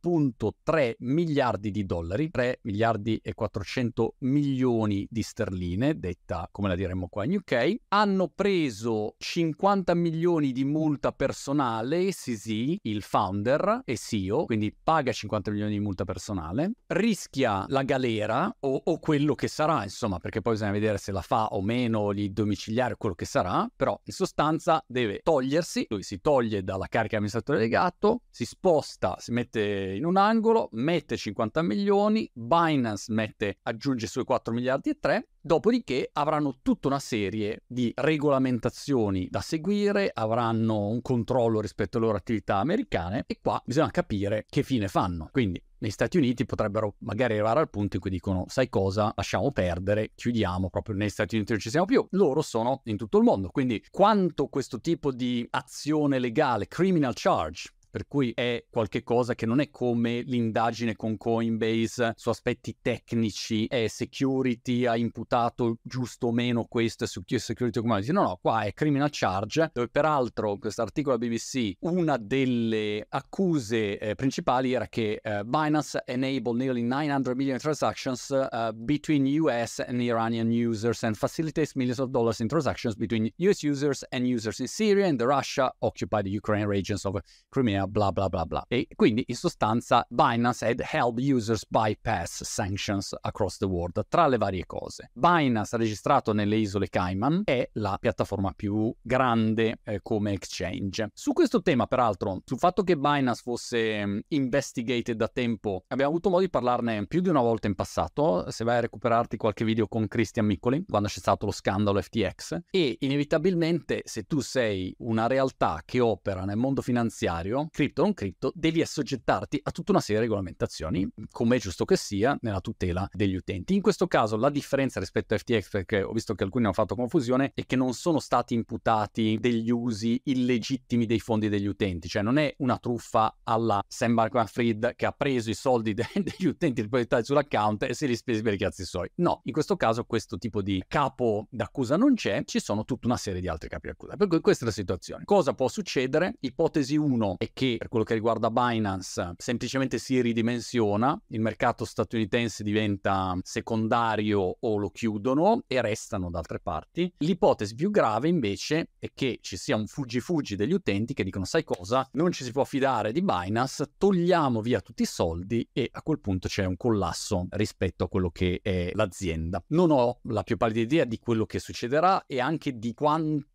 4.3 0.06 0.96
miliardi 1.00 1.72
di 1.72 1.84
dollari, 1.84 2.30
3 2.30 2.60
miliardi 2.62 3.20
e 3.24 3.34
400 3.34 4.18
milioni 4.20 5.08
di 5.10 5.24
sterline, 5.24 5.98
detta 5.98 6.48
come 6.52 6.68
la 6.68 6.76
diremmo 6.76 7.08
qua 7.08 7.26
in 7.26 7.38
UK, 7.38 7.76
hanno 7.88 8.28
preso 8.28 9.16
50 9.18 9.96
milioni 9.96 10.52
di 10.52 10.64
multa 10.64 11.12
personale, 11.12 12.10
CZ, 12.10 12.78
il 12.84 13.02
founder 13.02 13.82
e 13.84 13.98
CEO, 13.98 14.46
quindi 14.46 14.76
paga 14.84 15.12
50 15.12 15.50
milioni 15.50 15.72
di 15.72 15.80
multa 15.80 16.04
personale, 16.04 16.74
rischia 16.88 17.66
la 17.70 17.82
galera 17.82 18.56
o, 18.60 18.82
o, 18.84 19.00
quello 19.00 19.34
che 19.34 19.48
sarà, 19.48 19.82
insomma, 19.84 20.20
perché 20.20 20.42
poi 20.42 20.54
bisogna 20.54 20.72
vedere 20.72 21.00
se 21.00 21.12
la 21.12 21.22
fa 21.22 21.48
o 21.48 21.62
meno, 21.62 22.14
gli 22.14 22.30
domiciliari 22.30 22.94
quello 22.96 23.16
che 23.16 23.26
sarà, 23.26 23.68
però 23.76 24.00
in 24.04 24.14
sostanza 24.14 24.84
deve 24.86 25.22
togliersi, 25.24 25.88
lui 25.90 26.04
si 26.04 26.22
toglie 26.22 26.64
dalla 26.64 26.88
carica 26.88 27.16
amministratore 27.16 27.58
delegato, 27.58 28.22
si 28.30 28.46
sposta, 28.46 29.16
si 29.18 29.32
mette 29.32 29.95
in 29.96 30.06
un 30.06 30.18
angolo, 30.18 30.70
mette 30.74 31.18
50 31.18 31.62
milioni, 31.62 32.30
Binance 32.34 33.12
mette, 33.12 33.58
aggiunge 33.64 34.06
i 34.06 34.10
suoi 34.10 34.24
4 34.24 34.54
miliardi 34.54 34.90
e 34.90 35.00
3, 35.00 35.28
Dopodiché 35.46 36.10
avranno 36.12 36.58
tutta 36.64 36.88
una 36.88 36.98
serie 36.98 37.66
di 37.68 37.92
regolamentazioni 37.96 39.28
da 39.30 39.42
seguire, 39.42 40.10
avranno 40.12 40.88
un 40.88 41.04
controllo 41.04 41.62
rispetto 41.62 41.98
alle 41.98 42.08
loro 42.08 42.18
attività 42.18 42.56
americane 42.56 43.26
e 43.28 43.38
qua 43.44 43.62
bisogna 43.64 43.92
capire 43.92 44.48
che 44.50 44.64
fine 44.64 44.88
fanno. 44.88 45.30
Quindi 45.32 45.62
negli 45.78 45.92
Stati 45.92 46.18
Uniti 46.18 46.46
potrebbero 46.46 46.96
magari 47.02 47.34
arrivare 47.34 47.60
al 47.60 47.70
punto 47.70 47.98
in 47.98 48.02
cui 48.02 48.10
dicono 48.10 48.46
sai 48.48 48.70
cosa, 48.70 49.14
lasciamo 49.16 49.52
perdere, 49.52 50.14
chiudiamo, 50.16 50.72
proprio 50.72 50.96
negli 50.96 51.10
Stati 51.10 51.36
Uniti 51.36 51.52
non 51.52 51.62
ci 51.62 51.70
siamo 51.70 51.86
più. 51.86 52.04
Loro 52.12 52.42
sono 52.42 52.82
in 52.86 52.98
tutto 52.98 53.20
il 53.20 53.24
mondo, 53.24 53.50
quindi 53.50 53.86
quanto 53.92 54.48
questo 54.48 54.80
tipo 54.80 55.12
di 55.12 55.46
azione 55.52 56.18
legale, 56.18 56.68
criminal 56.68 57.14
charge, 57.14 57.70
per 57.96 58.08
cui 58.08 58.34
è 58.36 58.66
qualcosa 58.70 59.36
che 59.36 59.46
non 59.46 59.62
è 59.62 59.70
come 59.70 60.20
l'indagine 60.20 60.98
con 60.98 61.16
Coinbase 61.16 62.12
su 62.18 62.28
aspetti 62.28 62.76
tecnici 62.82 63.68
e 63.68 63.88
security 63.88 64.86
ha 64.86 64.98
imputato 64.98 65.78
giusto 65.82 66.28
o 66.28 66.32
meno 66.34 66.66
questo 66.66 67.06
su 67.06 67.22
security 67.26 67.80
commodity. 67.80 68.12
No, 68.12 68.24
no, 68.24 68.40
qua 68.42 68.64
è 68.64 68.74
criminal 68.74 69.08
charge, 69.10 69.70
dove 69.72 69.88
peraltro 69.88 70.58
questo 70.58 70.82
articolo 70.82 71.18
BBC, 71.18 71.78
una 71.80 72.18
delle 72.18 73.06
accuse 73.08 73.98
eh, 73.98 74.14
principali 74.16 74.74
era 74.74 74.88
che 74.88 75.22
uh, 75.24 75.46
Binance 75.46 76.04
enabled 76.06 76.58
nearly 76.58 76.82
900 76.82 77.34
million 77.34 77.60
transactions 77.60 78.28
uh, 78.30 78.74
between 78.74 79.26
US 79.40 79.80
and 79.80 80.02
Iranian 80.02 80.52
users 80.52 81.02
and 81.04 81.16
facilitates 81.16 81.76
millions 81.76 82.00
of 82.00 82.10
dollars 82.10 82.42
in 82.42 82.50
transactions 82.50 82.98
between 82.98 83.32
US 83.38 83.64
users 83.64 84.04
and 84.10 84.28
users 84.28 84.60
in 84.60 84.68
Syria 84.68 85.06
and 85.06 85.18
the 85.18 85.26
Russia 85.26 85.72
occupied 85.80 86.28
Ukraine 86.28 86.68
regions 86.68 87.06
of 87.06 87.16
Crimea, 87.50 87.85
bla 87.88 88.12
bla 88.12 88.30
bla 88.30 88.46
bla. 88.46 88.66
E 88.68 88.88
quindi 88.96 89.24
in 89.28 89.36
sostanza 89.36 90.06
Binance 90.10 90.66
had 90.66 90.82
helped 90.82 91.24
users 91.24 91.66
bypass 91.68 92.44
sanctions 92.44 93.16
across 93.22 93.58
the 93.58 93.66
world, 93.66 94.06
tra 94.08 94.28
le 94.28 94.38
varie 94.38 94.66
cose. 94.66 95.10
Binance, 95.14 95.78
registrato 95.78 96.34
nelle 96.34 96.58
isole 96.58 96.90
Cayman, 96.90 97.42
è 97.46 97.70
la 97.74 97.98
piattaforma 98.00 98.54
più 98.56 98.94
grande 99.02 99.80
eh, 99.84 100.00
come 100.02 100.34
exchange. 100.34 101.10
Su 101.14 101.34
questo 101.34 101.62
tema, 101.62 101.88
peraltro, 101.88 102.42
sul 102.46 102.58
fatto 102.58 102.84
che 102.84 102.98
Binance 102.98 103.42
fosse 103.42 104.02
um, 104.04 104.22
investigated 104.30 105.16
da 105.16 105.28
tempo, 105.28 105.84
abbiamo 105.88 106.12
avuto 106.12 106.30
modo 106.30 106.42
di 106.42 106.50
parlarne 106.50 107.06
più 107.08 107.22
di 107.22 107.30
una 107.30 107.42
volta 107.42 107.68
in 107.68 107.76
passato, 107.76 108.50
se 108.52 108.64
vai 108.64 108.78
a 108.78 108.82
recuperarti 108.82 109.38
qualche 109.38 109.66
video 109.66 109.88
con 109.88 110.08
Christian 110.08 110.46
Miccoli, 110.46 110.86
quando 110.88 111.08
c'è 111.08 111.20
stato 111.20 111.46
lo 111.46 111.52
scandalo 111.52 112.02
FTX, 112.02 112.60
e 112.70 112.98
inevitabilmente 113.00 114.02
se 114.06 114.24
tu 114.24 114.40
sei 114.40 114.94
una 115.00 115.28
realtà 115.28 115.82
che 115.86 116.00
opera 116.00 116.46
nel 116.46 116.58
mondo 116.58 116.82
finanziario, 116.82 117.68
cripto 117.76 118.02
o 118.02 118.06
non 118.06 118.14
cripto, 118.14 118.54
devi 118.56 118.82
assoggettarti 118.82 119.60
a 119.62 119.72
tutta 119.72 119.92
una 119.92 120.00
serie 120.00 120.22
di 120.22 120.28
regolamentazioni, 120.28 121.08
come 121.30 121.58
è 121.58 121.60
giusto 121.60 121.84
che 121.84 121.98
sia, 121.98 122.38
nella 122.40 122.62
tutela 122.62 123.08
degli 123.12 123.36
utenti. 123.36 123.76
In 123.76 123.82
questo 123.82 124.08
caso 124.08 124.38
la 124.38 124.50
differenza 124.50 125.02
rispetto 125.02 125.34
a 125.34 125.38
FTX, 125.38 125.70
perché 125.70 126.02
ho 126.02 126.14
visto 126.14 126.34
che 126.36 126.46
alcuni 126.46 126.64
hanno 126.64 126.74
fatto 126.74 126.96
confusione, 126.96 127.52
è 127.54 127.66
che 127.66 127.76
non 127.76 127.94
sono 127.94 128.20
stati 128.20 128.54
imputati 128.54 129.38
degli 129.42 129.70
usi 129.70 130.20
illegittimi 130.24 131.06
dei 131.06 131.20
fondi 131.20 131.50
degli 131.50 131.66
utenti, 131.66 132.08
cioè 132.08 132.22
non 132.22 132.38
è 132.38 132.54
una 132.60 132.78
truffa 132.78 133.40
alla 133.44 133.84
Sam 133.86 134.14
Bankman-Fried 134.14 134.96
che 134.96 135.06
ha 135.06 135.12
preso 135.12 135.50
i 135.50 135.54
soldi 135.54 135.94
de- 135.94 136.08
degli 136.16 136.48
utenti 136.48 136.82
depositati 136.82 137.26
sull'account 137.26 137.84
e 137.84 137.94
se 137.94 138.08
li 138.08 138.16
spesi 138.16 138.42
per 138.42 138.54
i 138.54 138.58
cazzi 138.58 138.86
suoi. 138.86 139.10
No, 139.16 139.42
in 139.44 139.52
questo 139.52 139.76
caso 139.76 140.06
questo 140.06 140.38
tipo 140.38 140.62
di 140.62 140.82
capo 140.88 141.48
d'accusa 141.50 141.98
non 141.98 142.16
c'è, 142.16 142.44
ci 142.46 142.62
sono 142.62 142.86
tutta 142.86 143.08
una 143.08 143.18
serie 143.18 143.42
di 143.42 143.50
altri 143.50 143.68
capi 143.68 143.88
d'accusa. 143.88 144.16
Per 144.16 144.28
cui 144.28 144.40
questa 144.40 144.64
è 144.64 144.68
la 144.68 144.74
situazione. 144.74 145.26
Cosa 145.26 145.54
può 145.54 145.68
succedere? 145.68 146.38
Ipotesi 146.40 146.96
1 146.96 147.36
è 147.38 147.52
che 147.56 147.78
per 147.78 147.88
quello 147.88 148.04
che 148.04 148.14
riguarda 148.14 148.52
Binance 148.52 149.36
semplicemente 149.38 149.98
si 149.98 150.20
ridimensiona, 150.20 151.18
il 151.28 151.40
mercato 151.40 151.86
statunitense 151.86 152.64
diventa 152.64 153.36
secondario 153.44 154.58
o 154.60 154.78
lo 154.78 154.90
chiudono 154.90 155.64
e 155.66 155.82
restano 155.82 156.30
da 156.30 156.40
altre 156.40 156.60
parti. 156.60 157.12
L'ipotesi 157.20 157.74
più 157.74 157.92
grave 157.92 158.28
invece 158.28 158.90
è 159.00 159.10
che 159.14 159.40
ci 159.42 159.56
sia 159.56 159.78
un 159.78 159.88
fuggi-fuggi 159.88 160.58
degli 160.58 160.74
utenti 160.74 161.14
che 161.14 161.24
dicono 161.24 161.46
sai 161.46 161.64
cosa? 161.64 162.08
Non 162.14 162.34
ci 162.34 162.44
si 162.44 162.52
può 162.52 162.66
fidare 162.66 163.14
di 163.14 163.22
Binance, 163.22 163.94
togliamo 163.98 164.62
via 164.62 164.82
tutti 164.82 165.04
i 165.04 165.08
soldi 165.08 165.66
e 165.72 165.90
a 165.90 166.02
quel 166.02 166.20
punto 166.20 166.50
c'è 166.50 166.66
un 166.66 166.76
collasso 166.76 167.48
rispetto 167.52 168.04
a 168.04 168.10
quello 168.10 168.32
che 168.32 168.60
è 168.62 168.92
l'azienda. 168.94 169.64
Non 169.68 169.92
ho 169.92 170.20
la 170.24 170.44
più 170.44 170.58
pallida 170.58 170.82
idea 170.82 171.06
di 171.06 171.20
quello 171.20 171.46
che 171.46 171.60
succederà 171.60 172.26
e 172.26 172.42
anche 172.42 172.78
di 172.78 172.94
quanto 172.94 173.46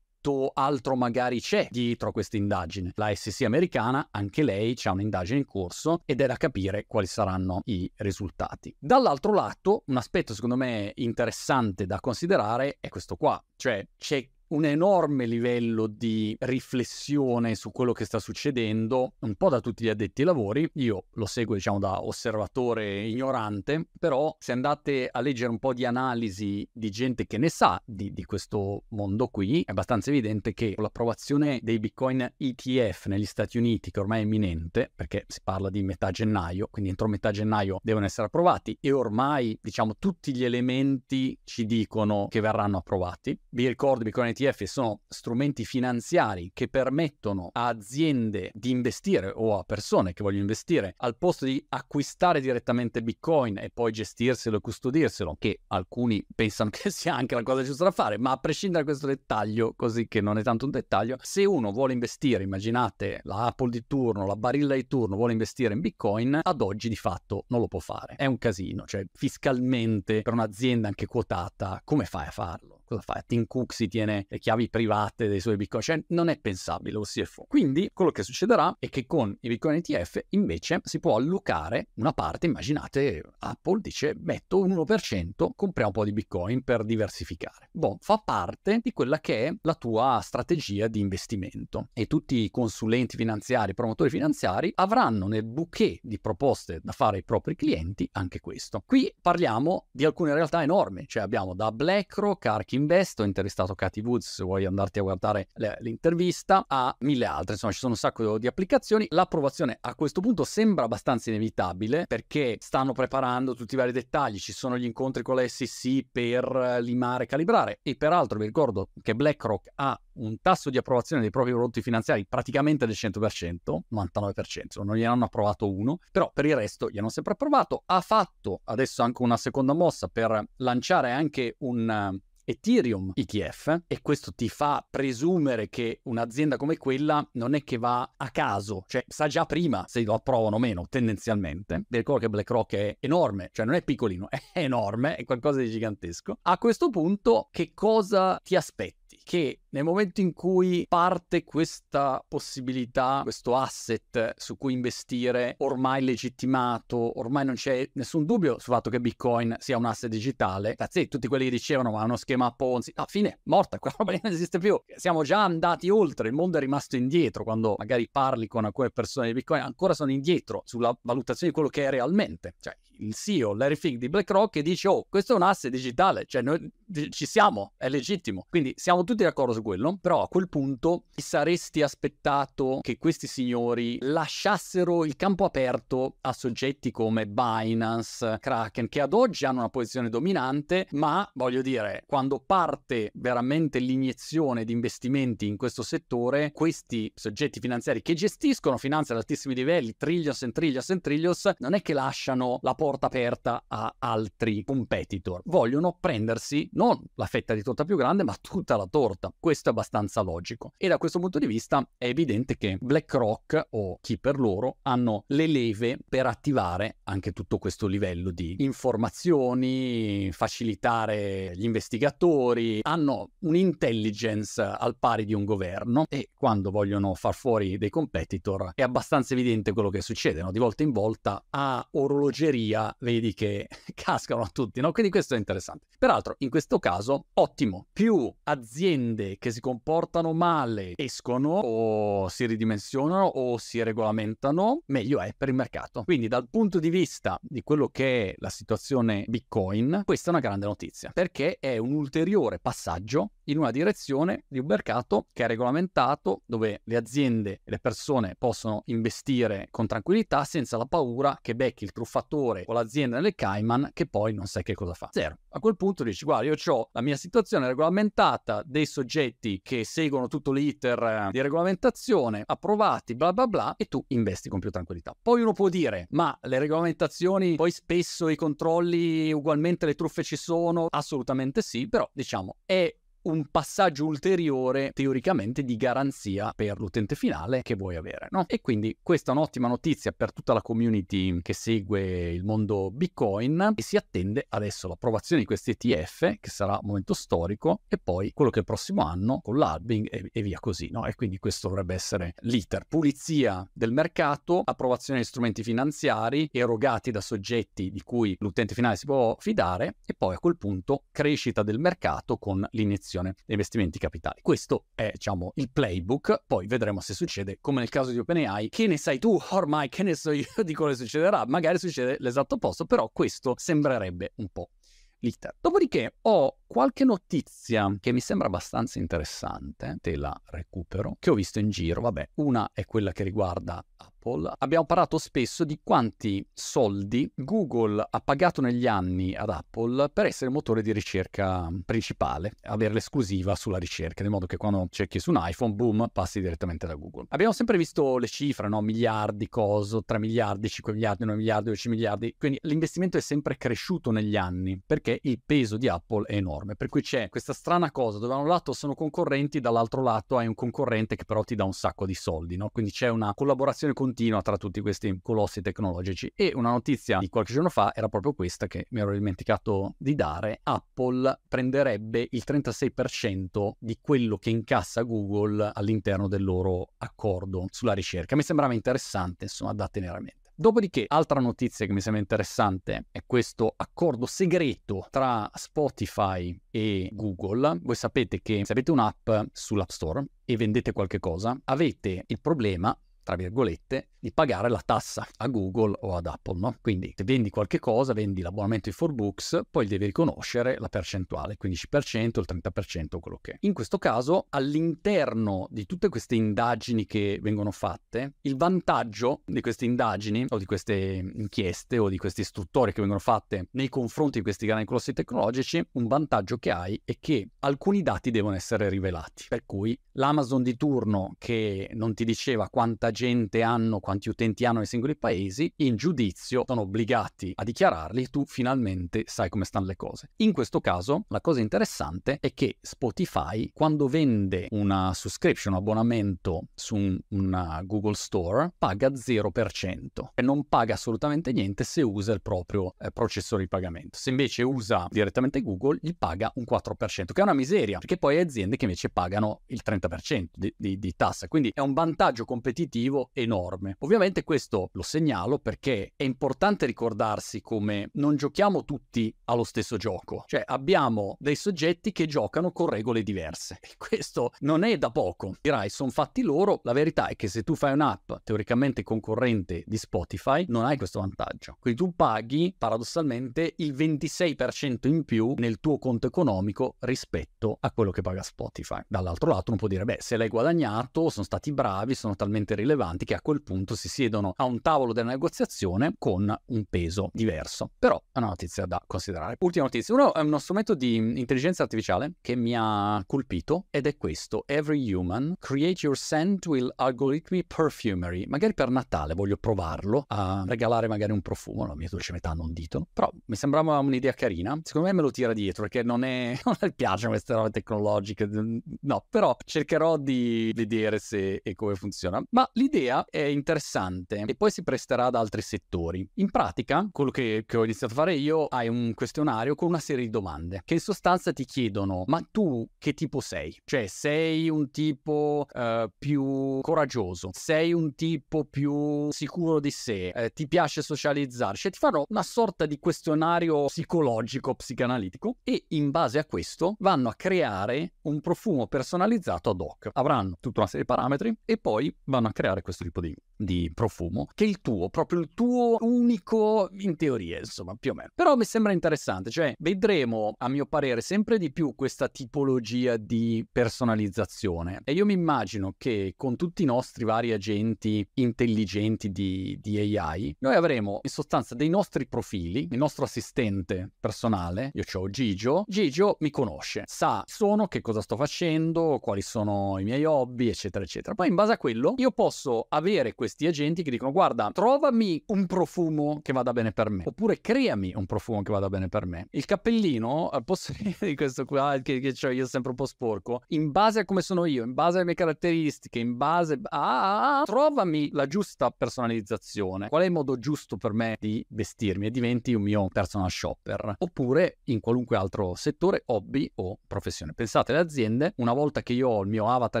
altro 0.54 0.96
magari 0.96 1.40
c'è 1.40 1.68
dietro 1.70 2.10
a 2.10 2.12
questa 2.12 2.36
indagine. 2.36 2.92
La 2.94 3.14
SEC 3.14 3.42
americana, 3.42 4.08
anche 4.10 4.42
lei, 4.42 4.74
c'è 4.74 4.90
un'indagine 4.90 5.38
in 5.38 5.44
corso 5.44 6.02
ed 6.04 6.20
è 6.20 6.26
da 6.26 6.36
capire 6.36 6.84
quali 6.86 7.06
saranno 7.06 7.62
i 7.64 7.90
risultati. 7.96 8.74
Dall'altro 8.78 9.32
lato, 9.32 9.82
un 9.86 9.96
aspetto 9.96 10.34
secondo 10.34 10.56
me 10.56 10.92
interessante 10.96 11.86
da 11.86 12.00
considerare 12.00 12.78
è 12.80 12.88
questo 12.88 13.16
qua, 13.16 13.42
cioè 13.56 13.86
c'è 13.96 14.28
un 14.52 14.64
enorme 14.64 15.26
livello 15.26 15.86
di 15.86 16.36
riflessione 16.40 17.54
su 17.54 17.70
quello 17.72 17.92
che 17.92 18.04
sta 18.04 18.18
succedendo, 18.18 19.14
un 19.20 19.34
po' 19.34 19.48
da 19.48 19.60
tutti 19.60 19.84
gli 19.84 19.88
addetti 19.88 20.20
ai 20.20 20.26
lavori. 20.26 20.68
Io 20.74 21.04
lo 21.14 21.26
seguo, 21.26 21.54
diciamo, 21.54 21.78
da 21.78 22.04
osservatore 22.04 23.06
ignorante, 23.06 23.88
però 23.98 24.34
se 24.38 24.52
andate 24.52 25.08
a 25.10 25.20
leggere 25.20 25.50
un 25.50 25.58
po' 25.58 25.72
di 25.72 25.84
analisi 25.86 26.68
di 26.70 26.90
gente 26.90 27.26
che 27.26 27.38
ne 27.38 27.48
sa 27.48 27.80
di, 27.84 28.12
di 28.12 28.24
questo 28.24 28.84
mondo 28.88 29.28
qui, 29.28 29.62
è 29.62 29.70
abbastanza 29.70 30.10
evidente 30.10 30.52
che 30.52 30.74
l'approvazione 30.76 31.58
dei 31.62 31.78
Bitcoin 31.78 32.34
ETF 32.36 33.06
negli 33.06 33.24
Stati 33.24 33.56
Uniti, 33.56 33.90
che 33.90 34.00
ormai 34.00 34.20
è 34.20 34.24
imminente, 34.24 34.90
perché 34.94 35.24
si 35.28 35.40
parla 35.42 35.70
di 35.70 35.82
metà 35.82 36.10
gennaio, 36.10 36.68
quindi 36.70 36.90
entro 36.90 37.08
metà 37.08 37.30
gennaio 37.30 37.78
devono 37.82 38.04
essere 38.04 38.26
approvati, 38.26 38.76
e 38.80 38.92
ormai, 38.92 39.58
diciamo, 39.62 39.96
tutti 39.98 40.34
gli 40.36 40.44
elementi 40.44 41.38
ci 41.42 41.64
dicono 41.64 42.26
che 42.28 42.40
verranno 42.40 42.76
approvati. 42.76 43.38
Vi 43.48 43.66
ricordo 43.66 44.04
Bitcoin 44.04 44.28
ETF 44.28 44.41
ETF 44.42 44.64
sono 44.64 45.00
strumenti 45.08 45.64
finanziari 45.64 46.50
che 46.52 46.68
permettono 46.68 47.50
a 47.52 47.68
aziende 47.68 48.50
di 48.52 48.70
investire 48.70 49.32
o 49.34 49.58
a 49.58 49.62
persone 49.62 50.12
che 50.12 50.22
vogliono 50.22 50.42
investire 50.42 50.94
al 50.98 51.16
posto 51.16 51.44
di 51.44 51.64
acquistare 51.68 52.40
direttamente 52.40 53.02
Bitcoin 53.02 53.58
e 53.58 53.70
poi 53.72 53.92
gestirselo 53.92 54.56
e 54.56 54.60
custodirselo, 54.60 55.36
che 55.38 55.60
alcuni 55.68 56.24
pensano 56.34 56.70
che 56.70 56.90
sia 56.90 57.14
anche 57.14 57.34
la 57.34 57.42
cosa 57.42 57.62
giusta 57.62 57.84
da 57.84 57.90
fare, 57.90 58.18
ma 58.18 58.32
a 58.32 58.36
prescindere 58.36 58.84
da 58.84 58.90
questo 58.90 59.06
dettaglio, 59.06 59.74
così 59.74 60.08
che 60.08 60.20
non 60.20 60.38
è 60.38 60.42
tanto 60.42 60.64
un 60.64 60.70
dettaglio, 60.72 61.16
se 61.20 61.44
uno 61.44 61.70
vuole 61.70 61.92
investire, 61.92 62.42
immaginate 62.42 63.20
la 63.24 63.46
Apple 63.46 63.70
di 63.70 63.84
turno, 63.86 64.26
la 64.26 64.36
Barilla 64.36 64.74
di 64.74 64.86
turno, 64.86 65.16
vuole 65.16 65.32
investire 65.32 65.74
in 65.74 65.80
Bitcoin, 65.80 66.40
ad 66.42 66.60
oggi 66.60 66.88
di 66.88 66.96
fatto 66.96 67.44
non 67.48 67.60
lo 67.60 67.68
può 67.68 67.78
fare. 67.78 68.16
È 68.16 68.26
un 68.26 68.38
casino, 68.38 68.84
cioè 68.86 69.04
fiscalmente 69.12 70.22
per 70.22 70.32
un'azienda 70.32 70.88
anche 70.88 71.06
quotata, 71.06 71.80
come 71.84 72.04
fai 72.04 72.26
a 72.26 72.30
farlo? 72.30 72.81
Cosa 72.92 73.04
fai? 73.14 73.22
Tim 73.26 73.46
Cook 73.46 73.72
si 73.72 73.88
tiene 73.88 74.26
le 74.28 74.38
chiavi 74.38 74.68
private 74.68 75.26
dei 75.26 75.40
suoi 75.40 75.56
bitcoin, 75.56 75.82
cioè 75.82 76.04
non 76.08 76.28
è 76.28 76.38
pensabile 76.38 76.96
lo 76.96 77.04
CFO. 77.04 77.46
Quindi 77.48 77.90
quello 77.94 78.10
che 78.10 78.22
succederà 78.22 78.76
è 78.78 78.90
che 78.90 79.06
con 79.06 79.34
i 79.40 79.48
bitcoin 79.48 79.76
ETF 79.76 80.26
invece 80.30 80.80
si 80.84 81.00
può 81.00 81.16
allocare 81.16 81.88
una 81.94 82.12
parte, 82.12 82.48
immaginate 82.48 83.22
Apple 83.38 83.80
dice 83.80 84.14
metto 84.18 84.60
un 84.60 84.72
1%, 84.72 85.48
compriamo 85.56 85.88
un 85.88 85.94
po' 85.94 86.04
di 86.04 86.12
bitcoin 86.12 86.62
per 86.62 86.84
diversificare. 86.84 87.70
Boh, 87.72 87.96
fa 87.98 88.18
parte 88.18 88.80
di 88.82 88.92
quella 88.92 89.20
che 89.20 89.46
è 89.46 89.54
la 89.62 89.74
tua 89.74 90.20
strategia 90.22 90.86
di 90.86 91.00
investimento 91.00 91.88
e 91.94 92.06
tutti 92.06 92.44
i 92.44 92.50
consulenti 92.50 93.16
finanziari, 93.16 93.72
promotori 93.72 94.10
finanziari 94.10 94.70
avranno 94.74 95.28
nel 95.28 95.44
bouquet 95.44 95.98
di 96.02 96.20
proposte 96.20 96.80
da 96.82 96.92
fare 96.92 97.16
ai 97.16 97.24
propri 97.24 97.54
clienti 97.54 98.06
anche 98.12 98.40
questo. 98.40 98.82
Qui 98.84 99.14
parliamo 99.18 99.86
di 99.90 100.04
alcune 100.04 100.34
realtà 100.34 100.62
enormi, 100.62 101.06
cioè 101.06 101.22
abbiamo 101.22 101.54
da 101.54 101.72
BlackRock, 101.72 102.44
Ark 102.44 102.80
Invest, 102.82 103.20
ho 103.20 103.24
intervistato 103.24 103.74
Katy 103.74 104.02
Woods 104.02 104.34
se 104.34 104.42
vuoi 104.44 104.64
andarti 104.64 104.98
a 104.98 105.02
guardare 105.02 105.48
l'intervista, 105.80 106.64
a 106.66 106.94
mille 107.00 107.24
altre, 107.24 107.52
insomma 107.52 107.72
ci 107.72 107.78
sono 107.78 107.92
un 107.92 107.98
sacco 107.98 108.38
di 108.38 108.46
applicazioni. 108.46 109.06
L'approvazione 109.10 109.78
a 109.80 109.94
questo 109.94 110.20
punto 110.20 110.44
sembra 110.44 110.84
abbastanza 110.84 111.30
inevitabile 111.30 112.06
perché 112.06 112.56
stanno 112.60 112.92
preparando 112.92 113.54
tutti 113.54 113.74
i 113.74 113.78
vari 113.78 113.92
dettagli, 113.92 114.38
ci 114.38 114.52
sono 114.52 114.76
gli 114.76 114.84
incontri 114.84 115.22
con 115.22 115.36
la 115.36 115.46
SEC 115.46 116.06
per 116.10 116.78
limare 116.80 117.24
e 117.24 117.26
calibrare 117.26 117.78
e 117.82 117.94
peraltro 117.96 118.38
vi 118.38 118.46
ricordo 118.46 118.90
che 119.00 119.14
BlackRock 119.14 119.70
ha 119.76 119.98
un 120.14 120.40
tasso 120.42 120.68
di 120.68 120.76
approvazione 120.76 121.22
dei 121.22 121.30
propri 121.30 121.52
prodotti 121.52 121.80
finanziari 121.80 122.26
praticamente 122.26 122.84
del 122.84 122.96
100%, 122.98 123.78
99%, 123.92 124.82
non 124.82 124.96
gli 124.96 125.04
hanno 125.04 125.24
approvato 125.24 125.72
uno, 125.72 125.98
però 126.10 126.30
per 126.34 126.44
il 126.44 126.56
resto 126.56 126.90
gli 126.90 126.98
hanno 126.98 127.08
sempre 127.08 127.32
approvato. 127.32 127.82
Ha 127.86 128.00
fatto 128.00 128.60
adesso 128.64 129.02
anche 129.02 129.22
una 129.22 129.36
seconda 129.36 129.72
mossa 129.72 130.08
per 130.08 130.44
lanciare 130.56 131.12
anche 131.12 131.54
un 131.60 132.20
Ethereum 132.44 133.12
ETF 133.14 133.82
e 133.86 134.00
questo 134.02 134.32
ti 134.34 134.48
fa 134.48 134.84
presumere 134.88 135.68
che 135.68 136.00
un'azienda 136.04 136.56
come 136.56 136.76
quella 136.76 137.26
non 137.32 137.54
è 137.54 137.62
che 137.62 137.78
va 137.78 138.14
a 138.16 138.30
caso, 138.30 138.84
cioè 138.86 139.04
sa 139.06 139.26
già 139.26 139.46
prima 139.46 139.84
se 139.86 140.02
lo 140.02 140.14
approvano 140.14 140.56
o 140.56 140.58
meno 140.58 140.86
tendenzialmente. 140.88 141.84
Vi 141.88 141.96
ricordo 141.98 142.20
che 142.20 142.30
BlackRock 142.30 142.74
è 142.74 142.96
enorme, 143.00 143.50
cioè 143.52 143.66
non 143.66 143.74
è 143.74 143.82
piccolino, 143.82 144.28
è 144.30 144.40
enorme, 144.54 145.16
è 145.16 145.24
qualcosa 145.24 145.60
di 145.60 145.70
gigantesco. 145.70 146.38
A 146.42 146.58
questo 146.58 146.90
punto 146.90 147.48
che 147.50 147.72
cosa 147.74 148.40
ti 148.42 148.56
aspetti? 148.56 149.01
Che 149.24 149.60
nel 149.72 149.84
momento 149.84 150.20
in 150.20 150.32
cui 150.32 150.84
parte 150.88 151.44
questa 151.44 152.22
possibilità, 152.26 153.20
questo 153.22 153.56
asset 153.56 154.34
su 154.36 154.58
cui 154.58 154.74
investire 154.74 155.54
ormai 155.58 156.04
legittimato, 156.04 157.18
ormai 157.18 157.44
non 157.44 157.54
c'è 157.54 157.88
nessun 157.94 158.26
dubbio 158.26 158.58
sul 158.58 158.74
fatto 158.74 158.90
che 158.90 159.00
Bitcoin 159.00 159.56
sia 159.58 159.78
un 159.78 159.86
asset 159.86 160.10
digitale, 160.10 160.76
sì, 160.90 161.08
tutti 161.08 161.28
quelli 161.28 161.44
che 161.44 161.50
dicevano 161.50 161.90
ma 161.90 162.02
è 162.02 162.04
uno 162.04 162.16
schema 162.16 162.52
Ponzi, 162.52 162.92
no, 162.94 163.04
fine, 163.08 163.40
morta, 163.44 163.78
quella 163.80 163.96
roba 163.98 164.12
non 164.22 164.32
esiste 164.32 164.58
più. 164.58 164.78
Siamo 164.96 165.22
già 165.22 165.42
andati 165.42 165.88
oltre, 165.88 166.28
il 166.28 166.34
mondo 166.34 166.58
è 166.58 166.60
rimasto 166.60 166.96
indietro 166.96 167.44
quando 167.44 167.74
magari 167.78 168.08
parli 168.10 168.46
con 168.46 168.64
alcune 168.64 168.90
persone 168.90 169.28
di 169.28 169.32
Bitcoin, 169.32 169.62
ancora 169.62 169.94
sono 169.94 170.10
indietro 170.10 170.62
sulla 170.66 170.96
valutazione 171.02 171.52
di 171.52 171.58
quello 171.58 171.70
che 171.70 171.86
è 171.86 171.90
realmente. 171.90 172.54
Cioè, 172.60 172.76
il 172.98 173.14
CEO 173.14 173.54
Larry 173.54 173.76
Fink 173.76 173.98
di 173.98 174.08
BlackRock 174.08 174.60
dice 174.60 174.88
"Oh, 174.88 175.06
questo 175.08 175.32
è 175.32 175.36
un 175.36 175.42
asset 175.42 175.70
digitale, 175.70 176.24
cioè 176.26 176.42
noi 176.42 176.70
ci 177.10 177.26
siamo, 177.26 177.72
è 177.76 177.88
legittimo". 177.88 178.46
Quindi 178.48 178.74
siamo 178.76 179.02
tutti 179.02 179.11
tutti 179.12 179.24
d'accordo 179.24 179.52
su 179.52 179.62
quello, 179.62 179.98
però 180.00 180.22
a 180.22 180.28
quel 180.28 180.48
punto 180.48 181.04
ti 181.14 181.20
saresti 181.20 181.82
aspettato 181.82 182.78
che 182.80 182.96
questi 182.96 183.26
signori 183.26 183.98
lasciassero 184.00 185.04
il 185.04 185.16
campo 185.16 185.44
aperto 185.44 186.16
a 186.22 186.32
soggetti 186.32 186.90
come 186.90 187.26
Binance, 187.26 188.38
Kraken, 188.40 188.88
che 188.88 189.02
ad 189.02 189.12
oggi 189.12 189.44
hanno 189.44 189.58
una 189.58 189.68
posizione 189.68 190.08
dominante, 190.08 190.86
ma 190.92 191.30
voglio 191.34 191.60
dire, 191.60 192.04
quando 192.06 192.40
parte 192.40 193.10
veramente 193.14 193.80
l'iniezione 193.80 194.64
di 194.64 194.72
investimenti 194.72 195.46
in 195.46 195.58
questo 195.58 195.82
settore, 195.82 196.52
questi 196.52 197.12
soggetti 197.14 197.60
finanziari 197.60 198.00
che 198.00 198.14
gestiscono 198.14 198.78
finanze 198.78 199.12
ad 199.12 199.18
altissimi 199.18 199.54
livelli, 199.54 199.94
trillions 199.94 200.42
and 200.42 200.52
trillions 200.52 200.88
and 200.88 201.02
trillions, 201.02 201.52
non 201.58 201.74
è 201.74 201.82
che 201.82 201.92
lasciano 201.92 202.60
la 202.62 202.74
porta 202.74 203.06
aperta 203.06 203.64
a 203.68 203.94
altri 203.98 204.64
competitor, 204.64 205.42
vogliono 205.44 205.98
prendersi 206.00 206.66
non 206.72 206.98
la 207.16 207.26
fetta 207.26 207.52
di 207.52 207.62
torta 207.62 207.84
più 207.84 207.96
grande, 207.96 208.24
ma 208.24 208.34
tutta 208.40 208.76
la 208.76 208.86
torta. 208.86 209.00
Questo 209.40 209.68
è 209.68 209.72
abbastanza 209.72 210.20
logico. 210.20 210.74
E 210.76 210.86
da 210.86 210.98
questo 210.98 211.18
punto 211.18 211.38
di 211.38 211.46
vista 211.46 211.84
è 211.98 212.06
evidente 212.06 212.56
che 212.56 212.78
BlackRock 212.80 213.66
o 213.70 213.98
chi 214.00 214.18
per 214.18 214.38
loro 214.38 214.76
hanno 214.82 215.24
le 215.28 215.46
leve 215.48 215.98
per 216.08 216.26
attivare 216.26 216.98
anche 217.04 217.32
tutto 217.32 217.58
questo 217.58 217.88
livello 217.88 218.30
di 218.30 218.56
informazioni, 218.60 220.30
facilitare 220.30 221.52
gli 221.54 221.64
investigatori, 221.64 222.78
hanno 222.82 223.30
un'intelligence 223.40 224.62
al 224.62 224.96
pari 224.96 225.24
di 225.24 225.34
un 225.34 225.44
governo 225.44 226.04
e 226.08 226.30
quando 226.32 226.70
vogliono 226.70 227.14
far 227.14 227.34
fuori 227.34 227.78
dei 227.78 227.90
competitor 227.90 228.72
è 228.74 228.82
abbastanza 228.82 229.34
evidente 229.34 229.72
quello 229.72 229.90
che 229.90 230.00
succede, 230.00 230.42
no? 230.42 230.52
di 230.52 230.58
volta 230.58 230.84
in 230.84 230.92
volta 230.92 231.44
a 231.50 231.84
orologeria 231.92 232.94
vedi 233.00 233.34
che 233.34 233.68
cascano 233.94 234.46
tutti, 234.52 234.80
no? 234.80 234.92
quindi 234.92 235.10
questo 235.10 235.34
è 235.34 235.38
interessante. 235.38 235.86
Peraltro 235.98 236.36
in 236.38 236.50
questo 236.50 236.78
caso 236.78 237.26
ottimo, 237.34 237.86
più 237.92 238.32
aziende 238.44 238.91
che 239.38 239.50
si 239.50 239.60
comportano 239.60 240.32
male 240.32 240.92
escono 240.96 241.50
o 241.58 242.28
si 242.28 242.46
ridimensionano 242.46 243.24
o 243.24 243.56
si 243.56 243.82
regolamentano, 243.82 244.82
meglio 244.86 245.20
è 245.20 245.32
per 245.36 245.48
il 245.48 245.54
mercato. 245.54 246.04
Quindi 246.04 246.28
dal 246.28 246.48
punto 246.48 246.78
di 246.78 246.90
vista 246.90 247.38
di 247.42 247.62
quello 247.62 247.88
che 247.88 248.30
è 248.30 248.34
la 248.38 248.50
situazione 248.50 249.24
Bitcoin, 249.28 250.02
questa 250.04 250.28
è 250.28 250.32
una 250.32 250.42
grande 250.42 250.66
notizia 250.66 251.10
perché 251.12 251.56
è 251.58 251.78
un 251.78 251.92
ulteriore 251.92 252.58
passaggio 252.58 253.32
in 253.44 253.58
una 253.58 253.70
direzione 253.70 254.44
di 254.46 254.58
un 254.58 254.66
mercato 254.66 255.28
che 255.32 255.44
è 255.44 255.46
regolamentato, 255.46 256.42
dove 256.44 256.82
le 256.84 256.96
aziende 256.96 257.60
e 257.64 257.70
le 257.70 257.78
persone 257.78 258.36
possono 258.38 258.82
investire 258.86 259.68
con 259.70 259.86
tranquillità 259.86 260.44
senza 260.44 260.76
la 260.76 260.86
paura 260.86 261.38
che 261.40 261.54
becchi 261.54 261.84
il 261.84 261.92
truffatore 261.92 262.64
o 262.66 262.72
l'azienda 262.72 263.16
nelle 263.16 263.34
Cayman 263.34 263.90
che 263.92 264.06
poi 264.06 264.34
non 264.34 264.46
sai 264.46 264.62
che 264.62 264.74
cosa 264.74 264.94
fa. 264.94 265.08
Zero. 265.12 265.38
A 265.50 265.58
quel 265.60 265.76
punto 265.76 266.04
dici, 266.04 266.24
guarda, 266.24 266.46
io 266.46 266.54
ho 266.66 266.88
la 266.92 267.00
mia 267.00 267.16
situazione 267.16 267.66
regolamentata, 267.66 268.62
dei 268.64 268.81
soggetti 268.86 269.60
che 269.62 269.84
seguono 269.84 270.28
tutto 270.28 270.52
l'iter 270.52 271.02
eh, 271.02 271.28
di 271.30 271.40
regolamentazione, 271.40 272.42
approvati, 272.44 273.14
bla 273.14 273.32
bla 273.32 273.46
bla, 273.46 273.74
e 273.76 273.86
tu 273.86 274.02
investi 274.08 274.48
con 274.48 274.60
più 274.60 274.70
tranquillità. 274.70 275.14
Poi 275.20 275.42
uno 275.42 275.52
può 275.52 275.68
dire, 275.68 276.06
ma 276.10 276.36
le 276.42 276.58
regolamentazioni, 276.58 277.56
poi 277.56 277.70
spesso 277.70 278.28
i 278.28 278.36
controlli, 278.36 279.32
ugualmente 279.32 279.86
le 279.86 279.94
truffe 279.94 280.22
ci 280.22 280.36
sono? 280.36 280.86
Assolutamente 280.90 281.62
sì, 281.62 281.88
però 281.88 282.08
diciamo, 282.12 282.58
è 282.64 282.94
un 283.22 283.46
passaggio 283.50 284.06
ulteriore 284.06 284.90
teoricamente 284.92 285.62
di 285.62 285.76
garanzia 285.76 286.52
per 286.54 286.78
l'utente 286.78 287.14
finale 287.14 287.62
che 287.62 287.74
vuoi 287.74 287.96
avere. 287.96 288.28
No? 288.30 288.44
E 288.48 288.60
quindi 288.60 288.98
questa 289.02 289.32
è 289.32 289.34
un'ottima 289.34 289.68
notizia 289.68 290.12
per 290.12 290.32
tutta 290.32 290.52
la 290.52 290.62
community 290.62 291.40
che 291.42 291.52
segue 291.52 292.30
il 292.30 292.44
mondo 292.44 292.90
Bitcoin 292.90 293.74
e 293.76 293.82
si 293.82 293.96
attende 293.96 294.46
adesso 294.48 294.88
l'approvazione 294.88 295.42
di 295.42 295.46
questi 295.46 295.76
ETF 295.78 296.36
che 296.40 296.50
sarà 296.50 296.74
un 296.74 296.86
momento 296.88 297.14
storico 297.14 297.82
e 297.88 297.98
poi 297.98 298.32
quello 298.32 298.50
che 298.50 298.60
il 298.60 298.64
prossimo 298.64 299.02
anno 299.02 299.40
con 299.42 299.56
l'halving 299.56 300.08
e, 300.10 300.30
e 300.32 300.42
via 300.42 300.58
così. 300.58 300.90
No? 300.90 301.06
E 301.06 301.14
quindi 301.14 301.38
questo 301.38 301.68
dovrebbe 301.68 301.94
essere 301.94 302.34
l'iter. 302.40 302.86
Pulizia 302.88 303.68
del 303.72 303.92
mercato, 303.92 304.62
approvazione 304.64 305.20
di 305.20 305.26
strumenti 305.26 305.62
finanziari 305.62 306.48
erogati 306.52 307.10
da 307.10 307.20
soggetti 307.20 307.90
di 307.90 308.02
cui 308.02 308.36
l'utente 308.40 308.74
finale 308.74 308.96
si 308.96 309.06
può 309.06 309.36
fidare 309.38 309.96
e 310.04 310.14
poi 310.16 310.34
a 310.34 310.38
quel 310.38 310.56
punto 310.56 311.04
crescita 311.10 311.62
del 311.62 311.78
mercato 311.78 312.36
con 312.36 312.66
l'inizio 312.72 313.11
gestione 313.12 313.34
dei 313.44 313.54
investimenti 313.56 313.98
capitali. 313.98 314.40
Questo 314.40 314.86
è, 314.94 315.10
diciamo, 315.12 315.52
il 315.56 315.70
playbook, 315.70 316.44
poi 316.46 316.66
vedremo 316.66 317.00
se 317.00 317.14
succede 317.14 317.58
come 317.60 317.80
nel 317.80 317.90
caso 317.90 318.10
di 318.10 318.18
OpenAI. 318.18 318.68
Che 318.70 318.86
ne 318.86 318.96
sai 318.96 319.18
tu? 319.18 319.38
Ormai 319.50 319.88
che 319.88 320.02
ne 320.02 320.14
so 320.14 320.30
io 320.30 320.46
di 320.64 320.72
cosa 320.72 320.94
succederà? 320.94 321.44
Magari 321.46 321.78
succede 321.78 322.16
l'esatto 322.18 322.54
opposto, 322.54 322.86
però 322.86 323.10
questo 323.12 323.54
sembrerebbe 323.56 324.32
un 324.36 324.48
po' 324.48 324.70
l'iter. 325.18 325.54
Dopodiché 325.60 326.14
ho 326.22 326.58
qualche 326.72 327.04
notizia 327.04 327.94
che 328.00 328.12
mi 328.12 328.20
sembra 328.20 328.46
abbastanza 328.46 328.98
interessante, 328.98 329.98
te 330.00 330.16
la 330.16 330.34
recupero, 330.46 331.16
che 331.18 331.28
ho 331.28 331.34
visto 331.34 331.58
in 331.58 331.68
giro. 331.68 332.00
Vabbè, 332.00 332.30
una 332.36 332.70
è 332.72 332.86
quella 332.86 333.12
che 333.12 333.24
riguarda 333.24 333.84
Apple, 334.22 334.52
abbiamo 334.58 334.86
parlato 334.86 335.18
spesso 335.18 335.64
di 335.64 335.80
quanti 335.82 336.46
soldi 336.54 337.30
Google 337.34 338.06
ha 338.08 338.20
pagato 338.20 338.60
negli 338.60 338.86
anni 338.86 339.34
ad 339.34 339.50
Apple 339.50 340.08
per 340.10 340.26
essere 340.26 340.46
il 340.46 340.52
motore 340.52 340.80
di 340.80 340.92
ricerca 340.92 341.68
principale, 341.84 342.52
avere 342.62 342.94
l'esclusiva 342.94 343.54
sulla 343.56 343.78
ricerca, 343.78 344.22
di 344.22 344.28
modo 344.28 344.46
che 344.46 344.56
quando 344.56 344.86
cerchi 344.90 345.18
su 345.18 345.30
un 345.30 345.40
iPhone, 345.40 345.74
boom, 345.74 346.08
passi 346.12 346.40
direttamente 346.40 346.86
da 346.86 346.94
Google. 346.94 347.26
Abbiamo 347.30 347.52
sempre 347.52 347.76
visto 347.76 348.16
le 348.16 348.28
cifre, 348.28 348.68
no? 348.68 348.80
Miliardi, 348.80 349.48
coso, 349.48 350.04
3 350.04 350.18
miliardi, 350.18 350.68
5 350.68 350.92
miliardi, 350.92 351.24
9 351.24 351.36
miliardi, 351.36 351.64
12 351.64 351.88
miliardi, 351.88 352.34
quindi 352.38 352.58
l'investimento 352.62 353.16
è 353.16 353.20
sempre 353.20 353.56
cresciuto 353.56 354.10
negli 354.10 354.36
anni 354.36 354.80
perché 354.84 355.18
il 355.22 355.40
peso 355.44 355.76
di 355.76 355.88
Apple 355.88 356.26
è 356.26 356.36
enorme, 356.36 356.61
per 356.76 356.88
cui 356.88 357.02
c'è 357.02 357.28
questa 357.28 357.52
strana 357.52 357.90
cosa 357.90 358.18
dove 358.18 358.32
da 358.32 358.38
un 358.38 358.46
lato 358.46 358.72
sono 358.72 358.94
concorrenti, 358.94 359.60
dall'altro 359.60 360.02
lato 360.02 360.38
hai 360.38 360.46
un 360.46 360.54
concorrente 360.54 361.16
che 361.16 361.24
però 361.24 361.42
ti 361.42 361.54
dà 361.54 361.64
un 361.64 361.72
sacco 361.72 362.06
di 362.06 362.14
soldi, 362.14 362.56
no? 362.56 362.70
Quindi 362.70 362.90
c'è 362.90 363.08
una 363.08 363.34
collaborazione 363.34 363.92
continua 363.92 364.40
tra 364.42 364.56
tutti 364.56 364.80
questi 364.80 365.18
colossi 365.22 365.60
tecnologici. 365.60 366.32
E 366.34 366.52
una 366.54 366.70
notizia 366.70 367.18
di 367.18 367.28
qualche 367.28 367.52
giorno 367.52 367.68
fa 367.68 367.92
era 367.94 368.08
proprio 368.08 368.32
questa 368.32 368.66
che 368.66 368.86
mi 368.90 369.00
ero 369.00 369.12
dimenticato 369.12 369.94
di 369.98 370.14
dare. 370.14 370.60
Apple 370.62 371.40
prenderebbe 371.48 372.28
il 372.30 372.42
36% 372.46 373.72
di 373.78 373.98
quello 374.00 374.36
che 374.36 374.50
incassa 374.50 375.02
Google 375.02 375.70
all'interno 375.72 376.28
del 376.28 376.44
loro 376.44 376.92
accordo 376.98 377.66
sulla 377.70 377.92
ricerca. 377.92 378.36
Mi 378.36 378.42
sembrava 378.42 378.74
interessante, 378.74 379.44
insomma, 379.44 379.72
da 379.74 379.88
tenere 379.88 380.16
a 380.16 380.20
mente. 380.20 380.41
Dopodiché, 380.62 381.06
altra 381.08 381.40
notizia 381.40 381.86
che 381.86 381.92
mi 381.92 382.00
sembra 382.00 382.20
interessante 382.20 383.06
è 383.10 383.24
questo 383.26 383.74
accordo 383.76 384.26
segreto 384.26 385.08
tra 385.10 385.50
Spotify 385.52 386.56
e 386.70 387.08
Google. 387.10 387.80
Voi 387.82 387.96
sapete 387.96 388.40
che 388.40 388.64
se 388.64 388.70
avete 388.70 388.92
un'app 388.92 389.28
sull'App 389.50 389.88
Store 389.88 390.24
e 390.44 390.56
vendete 390.56 390.92
qualche 390.92 391.18
cosa, 391.18 391.60
avete 391.64 392.22
il 392.28 392.38
problema 392.38 392.96
tra 393.22 393.36
virgolette, 393.36 394.08
di 394.18 394.32
pagare 394.32 394.68
la 394.68 394.80
tassa 394.84 395.26
a 395.38 395.48
Google 395.48 395.96
o 396.02 396.14
ad 396.14 396.26
Apple, 396.26 396.58
no? 396.58 396.76
Quindi 396.80 397.12
se 397.16 397.24
vendi 397.24 397.50
qualche 397.50 397.78
cosa, 397.78 398.12
vendi 398.12 398.40
l'abbonamento 398.40 398.88
di 398.88 398.96
4Books, 398.96 399.62
poi 399.68 399.86
devi 399.86 400.06
riconoscere 400.06 400.76
la 400.78 400.88
percentuale, 400.88 401.56
il 401.58 401.70
15%, 401.70 402.38
il 402.38 402.44
30%, 402.46 403.18
quello 403.18 403.38
che 403.40 403.52
è. 403.52 403.56
In 403.60 403.72
questo 403.72 403.98
caso, 403.98 404.46
all'interno 404.50 405.66
di 405.70 405.86
tutte 405.86 406.08
queste 406.08 406.34
indagini 406.34 407.06
che 407.06 407.38
vengono 407.42 407.70
fatte, 407.70 408.34
il 408.42 408.56
vantaggio 408.56 409.42
di 409.44 409.60
queste 409.60 409.84
indagini 409.84 410.46
o 410.48 410.58
di 410.58 410.64
queste 410.64 410.94
inchieste 411.34 411.98
o 411.98 412.08
di 412.08 412.16
queste 412.16 412.42
istruttorie 412.42 412.92
che 412.92 413.00
vengono 413.00 413.20
fatte 413.20 413.68
nei 413.72 413.88
confronti 413.88 414.38
di 414.38 414.44
questi 414.44 414.66
grandi 414.66 414.84
colossi 414.84 415.12
tecnologici, 415.12 415.84
un 415.92 416.06
vantaggio 416.06 416.58
che 416.58 416.70
hai 416.70 417.00
è 417.04 417.16
che 417.18 417.48
alcuni 417.60 418.02
dati 418.02 418.30
devono 418.30 418.54
essere 418.54 418.88
rivelati. 418.88 419.46
Per 419.48 419.64
cui 419.64 419.98
l'Amazon 420.12 420.62
di 420.62 420.76
turno 420.76 421.34
che 421.38 421.90
non 421.94 422.14
ti 422.14 422.24
diceva 422.24 422.68
quanta 422.68 423.10
gente 423.12 423.62
hanno, 423.62 424.00
quanti 424.00 424.28
utenti 424.28 424.64
hanno 424.64 424.78
nei 424.78 424.86
singoli 424.86 425.16
paesi, 425.16 425.72
in 425.76 425.94
giudizio 425.94 426.64
sono 426.66 426.80
obbligati 426.80 427.52
a 427.54 427.62
dichiararli, 427.62 428.28
tu 428.28 428.44
finalmente 428.46 429.22
sai 429.26 429.48
come 429.48 429.64
stanno 429.64 429.86
le 429.86 429.96
cose. 429.96 430.30
In 430.38 430.52
questo 430.52 430.80
caso, 430.80 431.24
la 431.28 431.40
cosa 431.40 431.60
interessante 431.60 432.38
è 432.40 432.52
che 432.52 432.78
Spotify, 432.80 433.70
quando 433.72 434.08
vende 434.08 434.66
una 434.70 435.12
subscription, 435.14 435.74
un 435.74 435.78
abbonamento 435.80 436.62
su 436.74 436.96
un, 436.96 437.18
una 437.28 437.80
Google 437.84 438.14
Store, 438.14 438.72
paga 438.76 439.08
0% 439.08 440.06
e 440.34 440.42
non 440.42 440.64
paga 440.64 440.94
assolutamente 440.94 441.52
niente 441.52 441.84
se 441.84 442.02
usa 442.02 442.32
il 442.32 442.42
proprio 442.42 442.94
eh, 442.98 443.10
processore 443.12 443.62
di 443.62 443.68
pagamento. 443.68 444.18
Se 444.18 444.30
invece 444.30 444.62
usa 444.62 445.06
direttamente 445.10 445.60
Google, 445.60 445.98
gli 446.00 446.14
paga 446.16 446.50
un 446.54 446.64
4%, 446.68 447.32
che 447.32 447.40
è 447.40 447.42
una 447.42 447.54
miseria, 447.54 447.98
perché 447.98 448.16
poi 448.16 448.38
aziende 448.38 448.76
che 448.76 448.84
invece 448.84 449.10
pagano 449.10 449.62
il 449.66 449.82
30% 449.84 450.46
di, 450.54 450.74
di, 450.76 450.98
di 450.98 451.14
tassa. 451.14 451.48
Quindi 451.48 451.70
è 451.74 451.80
un 451.80 451.92
vantaggio 451.92 452.44
competitivo 452.44 453.01
aggiuntivo 453.02 453.30
enorme. 453.32 453.96
Ovviamente 454.00 454.44
questo 454.44 454.90
lo 454.92 455.02
segnalo 455.02 455.58
perché 455.58 456.12
è 456.16 456.22
importante 456.22 456.86
ricordarsi 456.86 457.60
come 457.60 458.10
non 458.14 458.36
giochiamo 458.36 458.84
tutti 458.84 459.34
allo 459.46 459.64
stesso 459.64 459.96
gioco, 459.96 460.44
cioè 460.46 460.62
abbiamo 460.64 461.36
dei 461.38 461.56
soggetti 461.56 462.12
che 462.12 462.26
giocano 462.26 462.72
con 462.72 462.88
regole 462.88 463.22
diverse 463.22 463.78
e 463.80 463.94
questo 463.96 464.52
non 464.60 464.84
è 464.84 464.96
da 464.98 465.10
poco. 465.10 465.56
Dirai, 465.60 465.88
sono 465.88 466.10
fatti 466.10 466.42
loro, 466.42 466.80
la 466.84 466.92
verità 466.92 467.26
è 467.26 467.36
che 467.36 467.48
se 467.48 467.62
tu 467.62 467.74
fai 467.74 467.92
un'app 467.92 468.32
teoricamente 468.44 469.02
concorrente 469.02 469.82
di 469.86 469.96
Spotify 469.96 470.64
non 470.68 470.84
hai 470.84 470.96
questo 470.96 471.20
vantaggio. 471.20 471.76
Quindi 471.80 472.00
tu 472.00 472.14
paghi 472.14 472.74
paradossalmente 472.76 473.74
il 473.78 473.92
26% 473.94 475.08
in 475.08 475.24
più 475.24 475.54
nel 475.56 475.80
tuo 475.80 475.98
conto 475.98 476.26
economico 476.26 476.96
rispetto 477.00 477.78
a 477.80 477.90
quello 477.90 478.10
che 478.10 478.22
paga 478.22 478.42
Spotify. 478.42 479.00
Dall'altro 479.08 479.50
lato 479.50 479.70
uno 479.70 479.78
può 479.78 479.88
dire, 479.88 480.04
beh, 480.04 480.18
se 480.20 480.36
l'hai 480.36 480.48
guadagnato, 480.48 481.28
sono 481.28 481.44
stati 481.44 481.72
bravi, 481.72 482.14
sono 482.14 482.36
talmente 482.36 482.74
rilevanti 482.74 482.91
che 483.24 483.34
a 483.34 483.40
quel 483.40 483.62
punto 483.62 483.94
si 483.94 484.08
siedono 484.08 484.52
a 484.56 484.64
un 484.64 484.80
tavolo 484.80 485.12
della 485.12 485.30
negoziazione 485.30 486.14
con 486.18 486.54
un 486.66 486.84
peso 486.88 487.30
diverso. 487.32 487.90
Però 487.98 488.22
è 488.32 488.38
una 488.38 488.48
notizia 488.48 488.86
da 488.86 489.02
considerare. 489.06 489.56
Ultima 489.60 489.84
notizia, 489.84 490.14
uno 490.14 490.34
è 490.34 490.40
uno 490.40 490.58
strumento 490.58 490.94
di 490.94 491.16
intelligenza 491.16 491.82
artificiale 491.82 492.34
che 492.40 492.56
mi 492.56 492.74
ha 492.76 493.22
colpito 493.26 493.86
ed 493.90 494.06
è 494.06 494.16
questo, 494.16 494.64
Every 494.66 495.12
Human, 495.12 495.54
Create 495.58 496.00
Your 496.02 496.16
Scent 496.16 496.66
with 496.66 496.92
Algorithmic 496.96 497.66
Perfumery. 497.66 498.46
Magari 498.46 498.74
per 498.74 498.90
Natale 498.90 499.34
voglio 499.34 499.56
provarlo 499.56 500.24
a 500.28 500.64
regalare 500.66 501.08
magari 501.08 501.32
un 501.32 501.40
profumo, 501.40 501.86
la 501.86 501.94
mia 501.94 502.08
dolce 502.10 502.32
metà 502.32 502.52
non 502.52 502.72
dito, 502.72 503.06
però 503.12 503.30
mi 503.46 503.56
sembrava 503.56 503.98
un'idea 503.98 504.32
carina. 504.32 504.78
Secondo 504.82 505.08
me 505.08 505.14
me 505.14 505.22
lo 505.22 505.30
tira 505.30 505.52
dietro 505.52 505.82
perché 505.82 506.02
non 506.02 506.24
è 506.24 506.58
non 506.64 506.76
mi 506.80 506.92
piacciono 506.92 507.30
queste 507.30 507.54
robe 507.54 507.70
tecnologiche, 507.70 508.48
no, 508.48 509.26
però 509.28 509.56
cercherò 509.64 510.16
di 510.16 510.72
vedere 510.74 511.18
se 511.18 511.60
e 511.62 511.74
come 511.74 511.94
funziona. 511.94 512.42
Ma 512.50 512.68
l'idea 512.82 513.24
è 513.30 513.42
interessante 513.42 514.42
e 514.44 514.54
poi 514.56 514.70
si 514.72 514.82
presterà 514.82 515.26
ad 515.26 515.36
altri 515.36 515.62
settori. 515.62 516.28
In 516.34 516.50
pratica, 516.50 517.08
quello 517.12 517.30
che, 517.30 517.62
che 517.64 517.76
ho 517.76 517.84
iniziato 517.84 518.12
a 518.14 518.16
fare 518.16 518.34
io, 518.34 518.66
hai 518.66 518.88
un 518.88 519.12
questionario 519.14 519.76
con 519.76 519.88
una 519.88 520.00
serie 520.00 520.24
di 520.24 520.30
domande 520.30 520.82
che 520.84 520.94
in 520.94 521.00
sostanza 521.00 521.52
ti 521.52 521.64
chiedono 521.64 522.24
ma 522.26 522.44
tu 522.50 522.86
che 522.98 523.14
tipo 523.14 523.40
sei? 523.40 523.76
Cioè 523.84 524.06
sei 524.08 524.68
un 524.68 524.90
tipo 524.90 525.66
uh, 525.72 526.10
più 526.18 526.80
coraggioso, 526.80 527.50
sei 527.52 527.92
un 527.92 528.14
tipo 528.14 528.64
più 528.64 529.30
sicuro 529.30 529.78
di 529.78 529.90
sé, 529.90 530.28
eh, 530.28 530.50
ti 530.50 530.66
piace 530.66 531.02
socializzare, 531.02 531.76
cioè 531.76 531.92
ti 531.92 531.98
farò 531.98 532.24
una 532.28 532.42
sorta 532.42 532.86
di 532.86 532.98
questionario 532.98 533.86
psicologico, 533.86 534.74
psicanalitico 534.74 535.58
e 535.62 535.84
in 535.88 536.10
base 536.10 536.38
a 536.38 536.44
questo 536.44 536.96
vanno 536.98 537.28
a 537.28 537.34
creare 537.34 538.14
un 538.22 538.40
profumo 538.40 538.88
personalizzato 538.88 539.70
ad 539.70 539.80
hoc. 539.80 540.10
Avranno 540.14 540.56
tutta 540.58 540.80
una 540.80 540.88
serie 540.88 541.06
di 541.06 541.14
parametri 541.14 541.56
e 541.64 541.76
poi 541.78 542.14
vanno 542.24 542.48
a 542.48 542.52
creare 542.52 542.71
questo 542.80 543.04
tipo 543.04 543.20
di, 543.20 543.36
di 543.64 543.90
profumo 543.94 544.48
che 544.54 544.64
il 544.64 544.80
tuo, 544.80 545.08
proprio 545.08 545.40
il 545.40 545.50
tuo 545.54 545.96
unico 546.00 546.88
in 546.98 547.16
teoria, 547.16 547.58
insomma, 547.58 547.94
più 547.98 548.12
o 548.12 548.14
meno. 548.14 548.30
Però 548.34 548.56
mi 548.56 548.64
sembra 548.64 548.92
interessante, 548.92 549.50
cioè 549.50 549.74
vedremo 549.78 550.54
a 550.58 550.68
mio 550.68 550.86
parere 550.86 551.20
sempre 551.20 551.58
di 551.58 551.72
più 551.72 551.94
questa 551.94 552.28
tipologia 552.28 553.16
di 553.16 553.66
personalizzazione 553.70 555.00
e 555.04 555.12
io 555.12 555.24
mi 555.24 555.32
immagino 555.32 555.94
che 555.96 556.34
con 556.36 556.56
tutti 556.56 556.82
i 556.82 556.86
nostri 556.86 557.24
vari 557.24 557.52
agenti 557.52 558.26
intelligenti 558.34 559.30
di, 559.30 559.78
di 559.80 560.16
AI, 560.16 560.54
noi 560.60 560.74
avremo 560.74 561.20
in 561.22 561.30
sostanza 561.30 561.74
dei 561.74 561.88
nostri 561.88 562.26
profili, 562.26 562.88
il 562.90 562.98
nostro 562.98 563.24
assistente 563.24 564.10
personale, 564.18 564.90
io 564.94 565.02
ho 565.12 565.30
Gigio, 565.30 565.84
Gigio 565.86 566.36
mi 566.40 566.50
conosce, 566.50 567.04
sa 567.06 567.42
sono, 567.46 567.86
che 567.88 568.00
cosa 568.00 568.20
sto 568.20 568.36
facendo, 568.36 569.18
quali 569.20 569.42
sono 569.42 569.98
i 569.98 570.04
miei 570.04 570.24
hobby, 570.24 570.68
eccetera, 570.68 571.04
eccetera. 571.04 571.34
Poi 571.34 571.48
in 571.48 571.54
base 571.54 571.72
a 571.72 571.78
quello 571.78 572.14
io 572.16 572.30
posso 572.30 572.86
avere 572.88 573.34
questi 573.52 573.66
agenti 573.66 574.02
che 574.02 574.10
dicono 574.10 574.32
guarda, 574.32 574.70
trovami 574.72 575.42
un 575.48 575.66
profumo 575.66 576.40
che 576.42 576.54
vada 576.54 576.72
bene 576.72 576.92
per 576.92 577.10
me, 577.10 577.24
oppure 577.26 577.60
creami 577.60 578.14
un 578.14 578.24
profumo 578.24 578.62
che 578.62 578.72
vada 578.72 578.88
bene 578.88 579.08
per 579.08 579.26
me. 579.26 579.48
Il 579.50 579.66
cappellino, 579.66 580.48
al 580.48 580.64
posto 580.64 580.94
di 581.20 581.34
questo 581.34 581.66
qua 581.66 581.98
che, 582.02 582.18
che 582.20 582.46
ho 582.46 582.50
io 582.50 582.66
sempre 582.66 582.90
un 582.90 582.96
po' 582.96 583.04
sporco, 583.04 583.62
in 583.68 583.90
base 583.90 584.20
a 584.20 584.24
come 584.24 584.40
sono 584.40 584.64
io, 584.64 584.84
in 584.84 584.94
base 584.94 585.16
alle 585.16 585.26
mie 585.26 585.34
caratteristiche, 585.34 586.18
in 586.18 586.36
base 586.38 586.80
a... 586.82 587.62
trovami 587.66 588.30
la 588.32 588.46
giusta 588.46 588.90
personalizzazione. 588.90 590.08
Qual 590.08 590.22
è 590.22 590.26
il 590.26 590.32
modo 590.32 590.58
giusto 590.58 590.96
per 590.96 591.12
me 591.12 591.36
di 591.38 591.64
vestirmi 591.68 592.26
e 592.26 592.30
diventi 592.30 592.72
un 592.72 592.82
mio 592.82 593.08
personal 593.08 593.50
shopper? 593.50 594.14
Oppure 594.18 594.78
in 594.84 595.00
qualunque 595.00 595.36
altro 595.36 595.74
settore, 595.74 596.22
hobby 596.26 596.70
o 596.76 596.98
professione. 597.06 597.52
Pensate, 597.52 597.92
le 597.92 597.98
aziende, 597.98 598.54
una 598.56 598.72
volta 598.72 599.02
che 599.02 599.12
io 599.12 599.28
ho 599.28 599.42
il 599.42 599.48
mio 599.48 599.68
avatar 599.68 600.00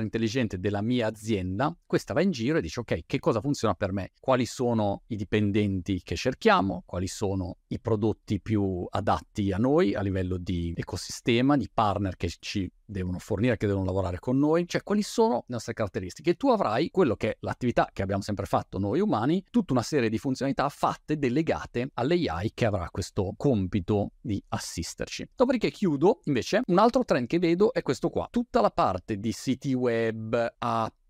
intelligente 0.00 0.58
della 0.58 0.80
mia 0.80 1.06
azienda, 1.06 1.76
questa 1.86 2.14
va 2.14 2.22
in 2.22 2.30
giro 2.30 2.56
e 2.56 2.62
dice 2.62 2.80
ok, 2.80 3.00
che 3.06 3.18
cosa 3.18 3.40
funziona 3.42 3.74
per 3.74 3.92
me? 3.92 4.12
Quali 4.18 4.46
sono 4.46 5.02
i 5.08 5.16
dipendenti 5.16 6.00
che 6.02 6.16
cerchiamo? 6.16 6.82
Quali 6.86 7.06
sono 7.06 7.58
i 7.66 7.78
prodotti 7.78 8.40
più 8.40 8.86
adatti 8.88 9.52
a 9.52 9.58
noi 9.58 9.94
a 9.94 10.00
livello 10.00 10.38
di 10.38 10.72
ecosistema, 10.74 11.56
di 11.56 11.68
partner 11.72 12.16
che 12.16 12.32
ci 12.38 12.70
devono 12.92 13.18
fornire, 13.18 13.56
che 13.56 13.66
devono 13.66 13.84
lavorare 13.84 14.18
con 14.18 14.38
noi, 14.38 14.66
cioè 14.68 14.82
quali 14.82 15.02
sono 15.02 15.34
le 15.34 15.54
nostre 15.54 15.72
caratteristiche. 15.72 16.34
Tu 16.34 16.48
avrai 16.50 16.90
quello 16.90 17.16
che 17.16 17.30
è 17.30 17.36
l'attività 17.40 17.88
che 17.92 18.02
abbiamo 18.02 18.22
sempre 18.22 18.46
fatto 18.46 18.78
noi 18.78 19.00
umani, 19.00 19.44
tutta 19.50 19.72
una 19.72 19.82
serie 19.82 20.08
di 20.08 20.18
funzionalità 20.18 20.68
fatte 20.68 21.18
delegate 21.18 21.90
all'AI 21.94 22.52
che 22.54 22.66
avrà 22.66 22.88
questo 22.90 23.34
compito 23.36 24.12
di 24.20 24.42
assisterci. 24.48 25.30
Dopodiché 25.34 25.70
chiudo, 25.70 26.20
invece, 26.24 26.62
un 26.66 26.78
altro 26.78 27.04
trend 27.04 27.26
che 27.26 27.38
vedo 27.38 27.72
è 27.72 27.82
questo 27.82 28.10
qua. 28.10 28.28
Tutta 28.30 28.60
la 28.60 28.70
parte 28.70 29.18
di 29.18 29.32
siti 29.32 29.72
web, 29.72 30.54
app, 30.58 31.01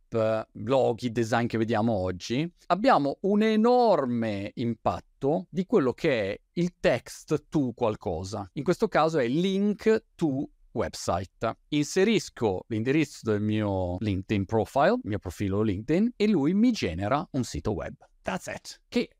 blog, 0.53 1.07
design 1.07 1.46
che 1.46 1.59
vediamo 1.59 1.92
oggi, 1.92 2.51
abbiamo 2.66 3.18
un 3.22 3.42
enorme 3.42 4.51
impatto 4.55 5.46
di 5.51 5.64
quello 5.66 5.92
che 5.92 6.33
è 6.33 6.40
il 6.53 6.75
text 6.81 7.46
to 7.48 7.72
qualcosa. 7.75 8.48
In 8.55 8.64
questo 8.64 8.88
caso 8.88 9.18
è 9.18 9.27
link 9.27 10.07
to 10.14 10.48
website. 10.72 11.59
Inserisco 11.68 12.64
l'indirizzo 12.68 13.31
del 13.31 13.40
mio 13.40 13.96
LinkedIn 13.98 14.44
profile, 14.44 14.94
il 14.94 15.01
mio 15.05 15.18
profilo 15.18 15.62
LinkedIn, 15.62 16.12
e 16.16 16.29
lui 16.29 16.55
mi 16.55 16.72
genera 16.72 17.27
un 17.33 17.44
sito 17.44 17.72
web. 17.72 17.94
That's 18.22 18.46
it. 18.46 18.81
Che 18.88 19.11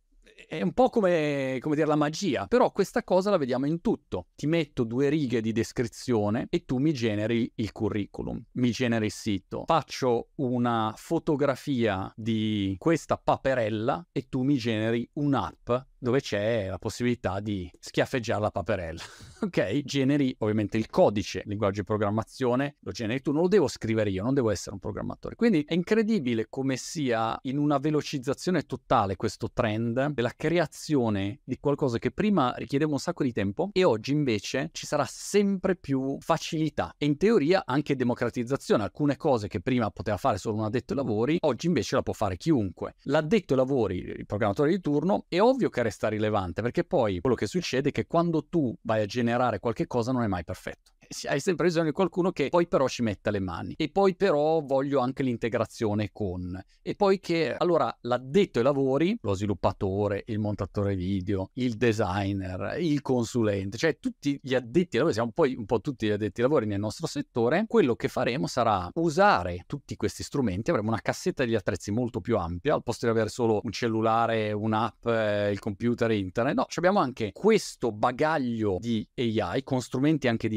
è 0.49 0.63
un 0.63 0.73
po' 0.73 0.89
come, 0.89 1.59
come, 1.61 1.75
dire 1.75 1.87
la 1.87 1.97
magia, 1.97 2.47
però 2.47 2.71
questa 2.73 3.03
cosa 3.03 3.31
la 3.31 3.37
vediamo 3.37 3.67
in 3.67 3.81
tutto. 3.81 4.27
Ti 4.35 4.47
metto 4.47 4.85
due 4.85 5.09
righe 5.09 5.41
di 5.41 5.53
descrizione 5.53 6.47
e 6.51 6.65
tu 6.65 6.79
mi 6.79 6.93
generi 6.93 7.51
il 7.57 7.73
curriculum, 7.73 8.43
mi 8.53 8.71
generi 8.71 9.07
il 9.07 9.13
sito. 9.13 9.65
Faccio 9.67 10.29
una 10.37 10.93
fotografia 10.97 12.13
di 12.17 12.77
questa 12.79 13.17
paperella 13.17 14.07
e 14.13 14.29
tu 14.29 14.43
mi 14.43 14.57
generi 14.57 15.09
un'app 15.15 15.71
dove 16.03 16.21
c'è 16.21 16.67
la 16.67 16.79
possibilità 16.79 17.39
di 17.39 17.71
schiaffeggiare 17.79 18.41
la 18.41 18.51
paperella. 18.51 19.01
ok? 19.41 19.83
Generi 19.85 20.35
ovviamente 20.39 20.77
il 20.77 20.91
codice, 20.91 21.43
linguaggio 21.47 21.81
di 21.81 21.87
programmazione, 21.87 22.77
lo 22.81 22.91
generi 22.91 23.23
tu, 23.23 23.31
non 23.31 23.43
lo 23.43 23.49
devo 23.49 23.69
scrivere 23.69 24.11
io, 24.11 24.25
non 24.25 24.35
devo 24.35 24.51
essere 24.51 24.73
un 24.73 24.81
programmatore. 24.81 25.37
Quindi 25.37 25.65
è 25.65 25.75
incredibile 25.75 26.47
come 26.49 26.77
sia 26.77 27.39
in 27.43 27.57
una 27.57 27.79
velocizzazione 27.79 28.63
totale 28.63 29.15
questo 29.15 29.51
trend 29.53 30.09
della 30.09 30.33
creazione 30.37 31.39
di 31.45 31.59
qualcosa 31.61 31.99
che 31.99 32.11
prima 32.11 32.53
richiedeva 32.57 32.91
un 32.91 32.99
sacco 32.99 33.23
di 33.23 33.33
tempo 33.33 33.71
e 33.73 33.85
oggi 33.85 34.11
invece 34.11 34.71
ci 34.73 34.87
sarà 34.87 35.07
sempre 35.09 35.77
più 35.77 36.19
facilità 36.19 36.97
e 36.99 37.07
in 37.07 37.17
teoria 37.17 37.63
anche 37.65 37.95
democratizzazione. 37.95 38.83
Alcune 38.83 39.17
cose 39.17 39.47
che 39.47 39.61
prima 39.61 39.89
poteva 39.93 40.17
fare 40.17 40.37
solo 40.37 40.57
un 40.57 40.65
addetto 40.65 40.95
ai 40.95 40.99
lavori, 40.99 41.37
oggi 41.43 41.69
invece 41.69 41.95
la 41.95 42.03
può 42.03 42.13
fare 42.13 42.37
chiunque. 42.37 42.97
L'addetto 43.03 43.53
ai 43.53 43.61
lavori, 43.61 43.99
il 43.99 44.27
programmatore 44.27 44.71
di 44.71 44.81
turno, 44.81 45.27
è 45.29 45.41
ovvio 45.41 45.71
che 45.71 45.92
resta 45.93 46.09
rilevante, 46.09 46.63
perché 46.63 46.85
poi 46.85 47.21
quello 47.21 47.37
che 47.37 47.47
succede 47.47 47.91
è 47.91 47.93
che 47.93 48.07
quando 48.07 48.47
tu 48.47 48.75
vai 48.83 49.03
a 49.03 49.07
generare 49.07 49.61
qualche 49.61 49.87
cosa 49.87 50.11
non 50.11 50.23
è 50.23 50.27
mai 50.27 50.43
perfetto 50.43 50.92
hai 51.25 51.41
sempre 51.41 51.67
bisogno 51.67 51.87
di 51.87 51.93
qualcuno 51.93 52.33
che 52.33 52.49
poi 52.49 52.67
però 52.67 52.89
ci 52.89 53.03
metta 53.03 53.31
le 53.31 53.41
mani. 53.41 53.75
E 53.77 53.89
poi 53.91 54.15
però 54.15 54.61
voglio 54.61 55.01
anche 55.01 55.23
l'integrazione 55.23 56.11
con. 56.13 56.61
E 56.83 56.95
poi 56.95 57.21
che 57.21 57.55
allora 57.57 57.95
l'addetto 58.03 58.59
ai 58.59 58.65
lavori, 58.65 59.17
lo 59.21 59.35
sviluppatore, 59.35 60.25
il 60.27 60.39
montatore 60.39 60.95
video, 60.95 61.51
il 61.55 61.75
designer, 61.77 62.77
il 62.79 63.01
consulente, 63.03 63.77
cioè 63.77 63.99
tutti 63.99 64.39
gli 64.43 64.55
addetti 64.55 64.97
ai 64.97 64.99
lavori, 64.99 65.15
siamo 65.15 65.31
poi 65.33 65.55
un 65.55 65.67
po' 65.67 65.81
tutti 65.81 66.07
gli 66.07 66.11
addetti 66.11 66.41
ai 66.41 66.49
lavori 66.49 66.67
nel 66.67 66.81
nostro 66.81 67.07
settore, 67.07 67.65
quello 67.69 67.95
che 67.95 68.09
faremo 68.09 68.47
sarà 68.47 68.91
usare 68.95 69.65
tutti 69.67 69.97
questi 69.97 70.23
strumenti, 70.23 70.71
avremo 70.71 70.89
una 70.89 71.01
cassetta 71.01 71.45
degli 71.45 71.55
attrezzi 71.55 71.91
molto 71.91 72.21
più 72.21 72.37
ampia, 72.37 72.75
al 72.75 72.83
posto 72.83 73.07
di 73.07 73.13
avere 73.13 73.29
solo 73.29 73.61
un 73.63 73.71
cellulare, 73.73 74.53
un'app, 74.53 75.07
eh, 75.07 75.51
il 75.51 75.59
computer, 75.59 76.11
internet, 76.11 76.55
no, 76.55 76.67
abbiamo 76.75 77.01
anche 77.01 77.33
questo 77.33 77.93
bagaglio 77.93 78.79
di 78.81 79.07
AI 79.17 79.63
con 79.63 79.81
strumenti 79.81 80.29
anche 80.29 80.49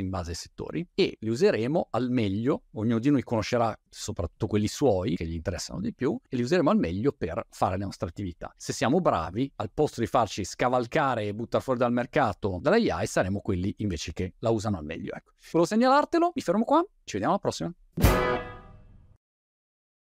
diversi 0.00 0.02
in 0.02 0.10
base 0.10 0.30
ai 0.30 0.36
settori 0.36 0.88
e 0.94 1.16
li 1.20 1.28
useremo 1.28 1.88
al 1.90 2.10
meglio, 2.10 2.64
ognuno 2.72 2.98
di 2.98 3.10
noi 3.10 3.22
conoscerà 3.22 3.76
soprattutto 3.88 4.46
quelli 4.46 4.68
suoi 4.68 5.16
che 5.16 5.26
gli 5.26 5.34
interessano 5.34 5.80
di 5.80 5.94
più 5.94 6.18
e 6.28 6.36
li 6.36 6.42
useremo 6.42 6.70
al 6.70 6.78
meglio 6.78 7.12
per 7.12 7.46
fare 7.50 7.76
le 7.76 7.84
nostre 7.84 8.08
attività. 8.08 8.52
Se 8.56 8.72
siamo 8.72 9.00
bravi, 9.00 9.50
al 9.56 9.70
posto 9.72 10.00
di 10.00 10.06
farci 10.06 10.44
scavalcare 10.44 11.26
e 11.26 11.34
buttare 11.34 11.62
fuori 11.62 11.78
dal 11.78 11.92
mercato 11.92 12.58
dall'AI, 12.60 13.06
saremo 13.06 13.40
quelli 13.40 13.72
invece 13.78 14.12
che 14.12 14.34
la 14.38 14.50
usano 14.50 14.78
al 14.78 14.84
meglio. 14.84 15.12
Ecco. 15.14 15.32
Volevo 15.52 15.68
segnalartelo, 15.68 16.32
mi 16.34 16.42
fermo 16.42 16.64
qua, 16.64 16.84
ci 17.04 17.18
vediamo 17.18 17.32
alla 17.32 17.38
prossima. 17.38 18.49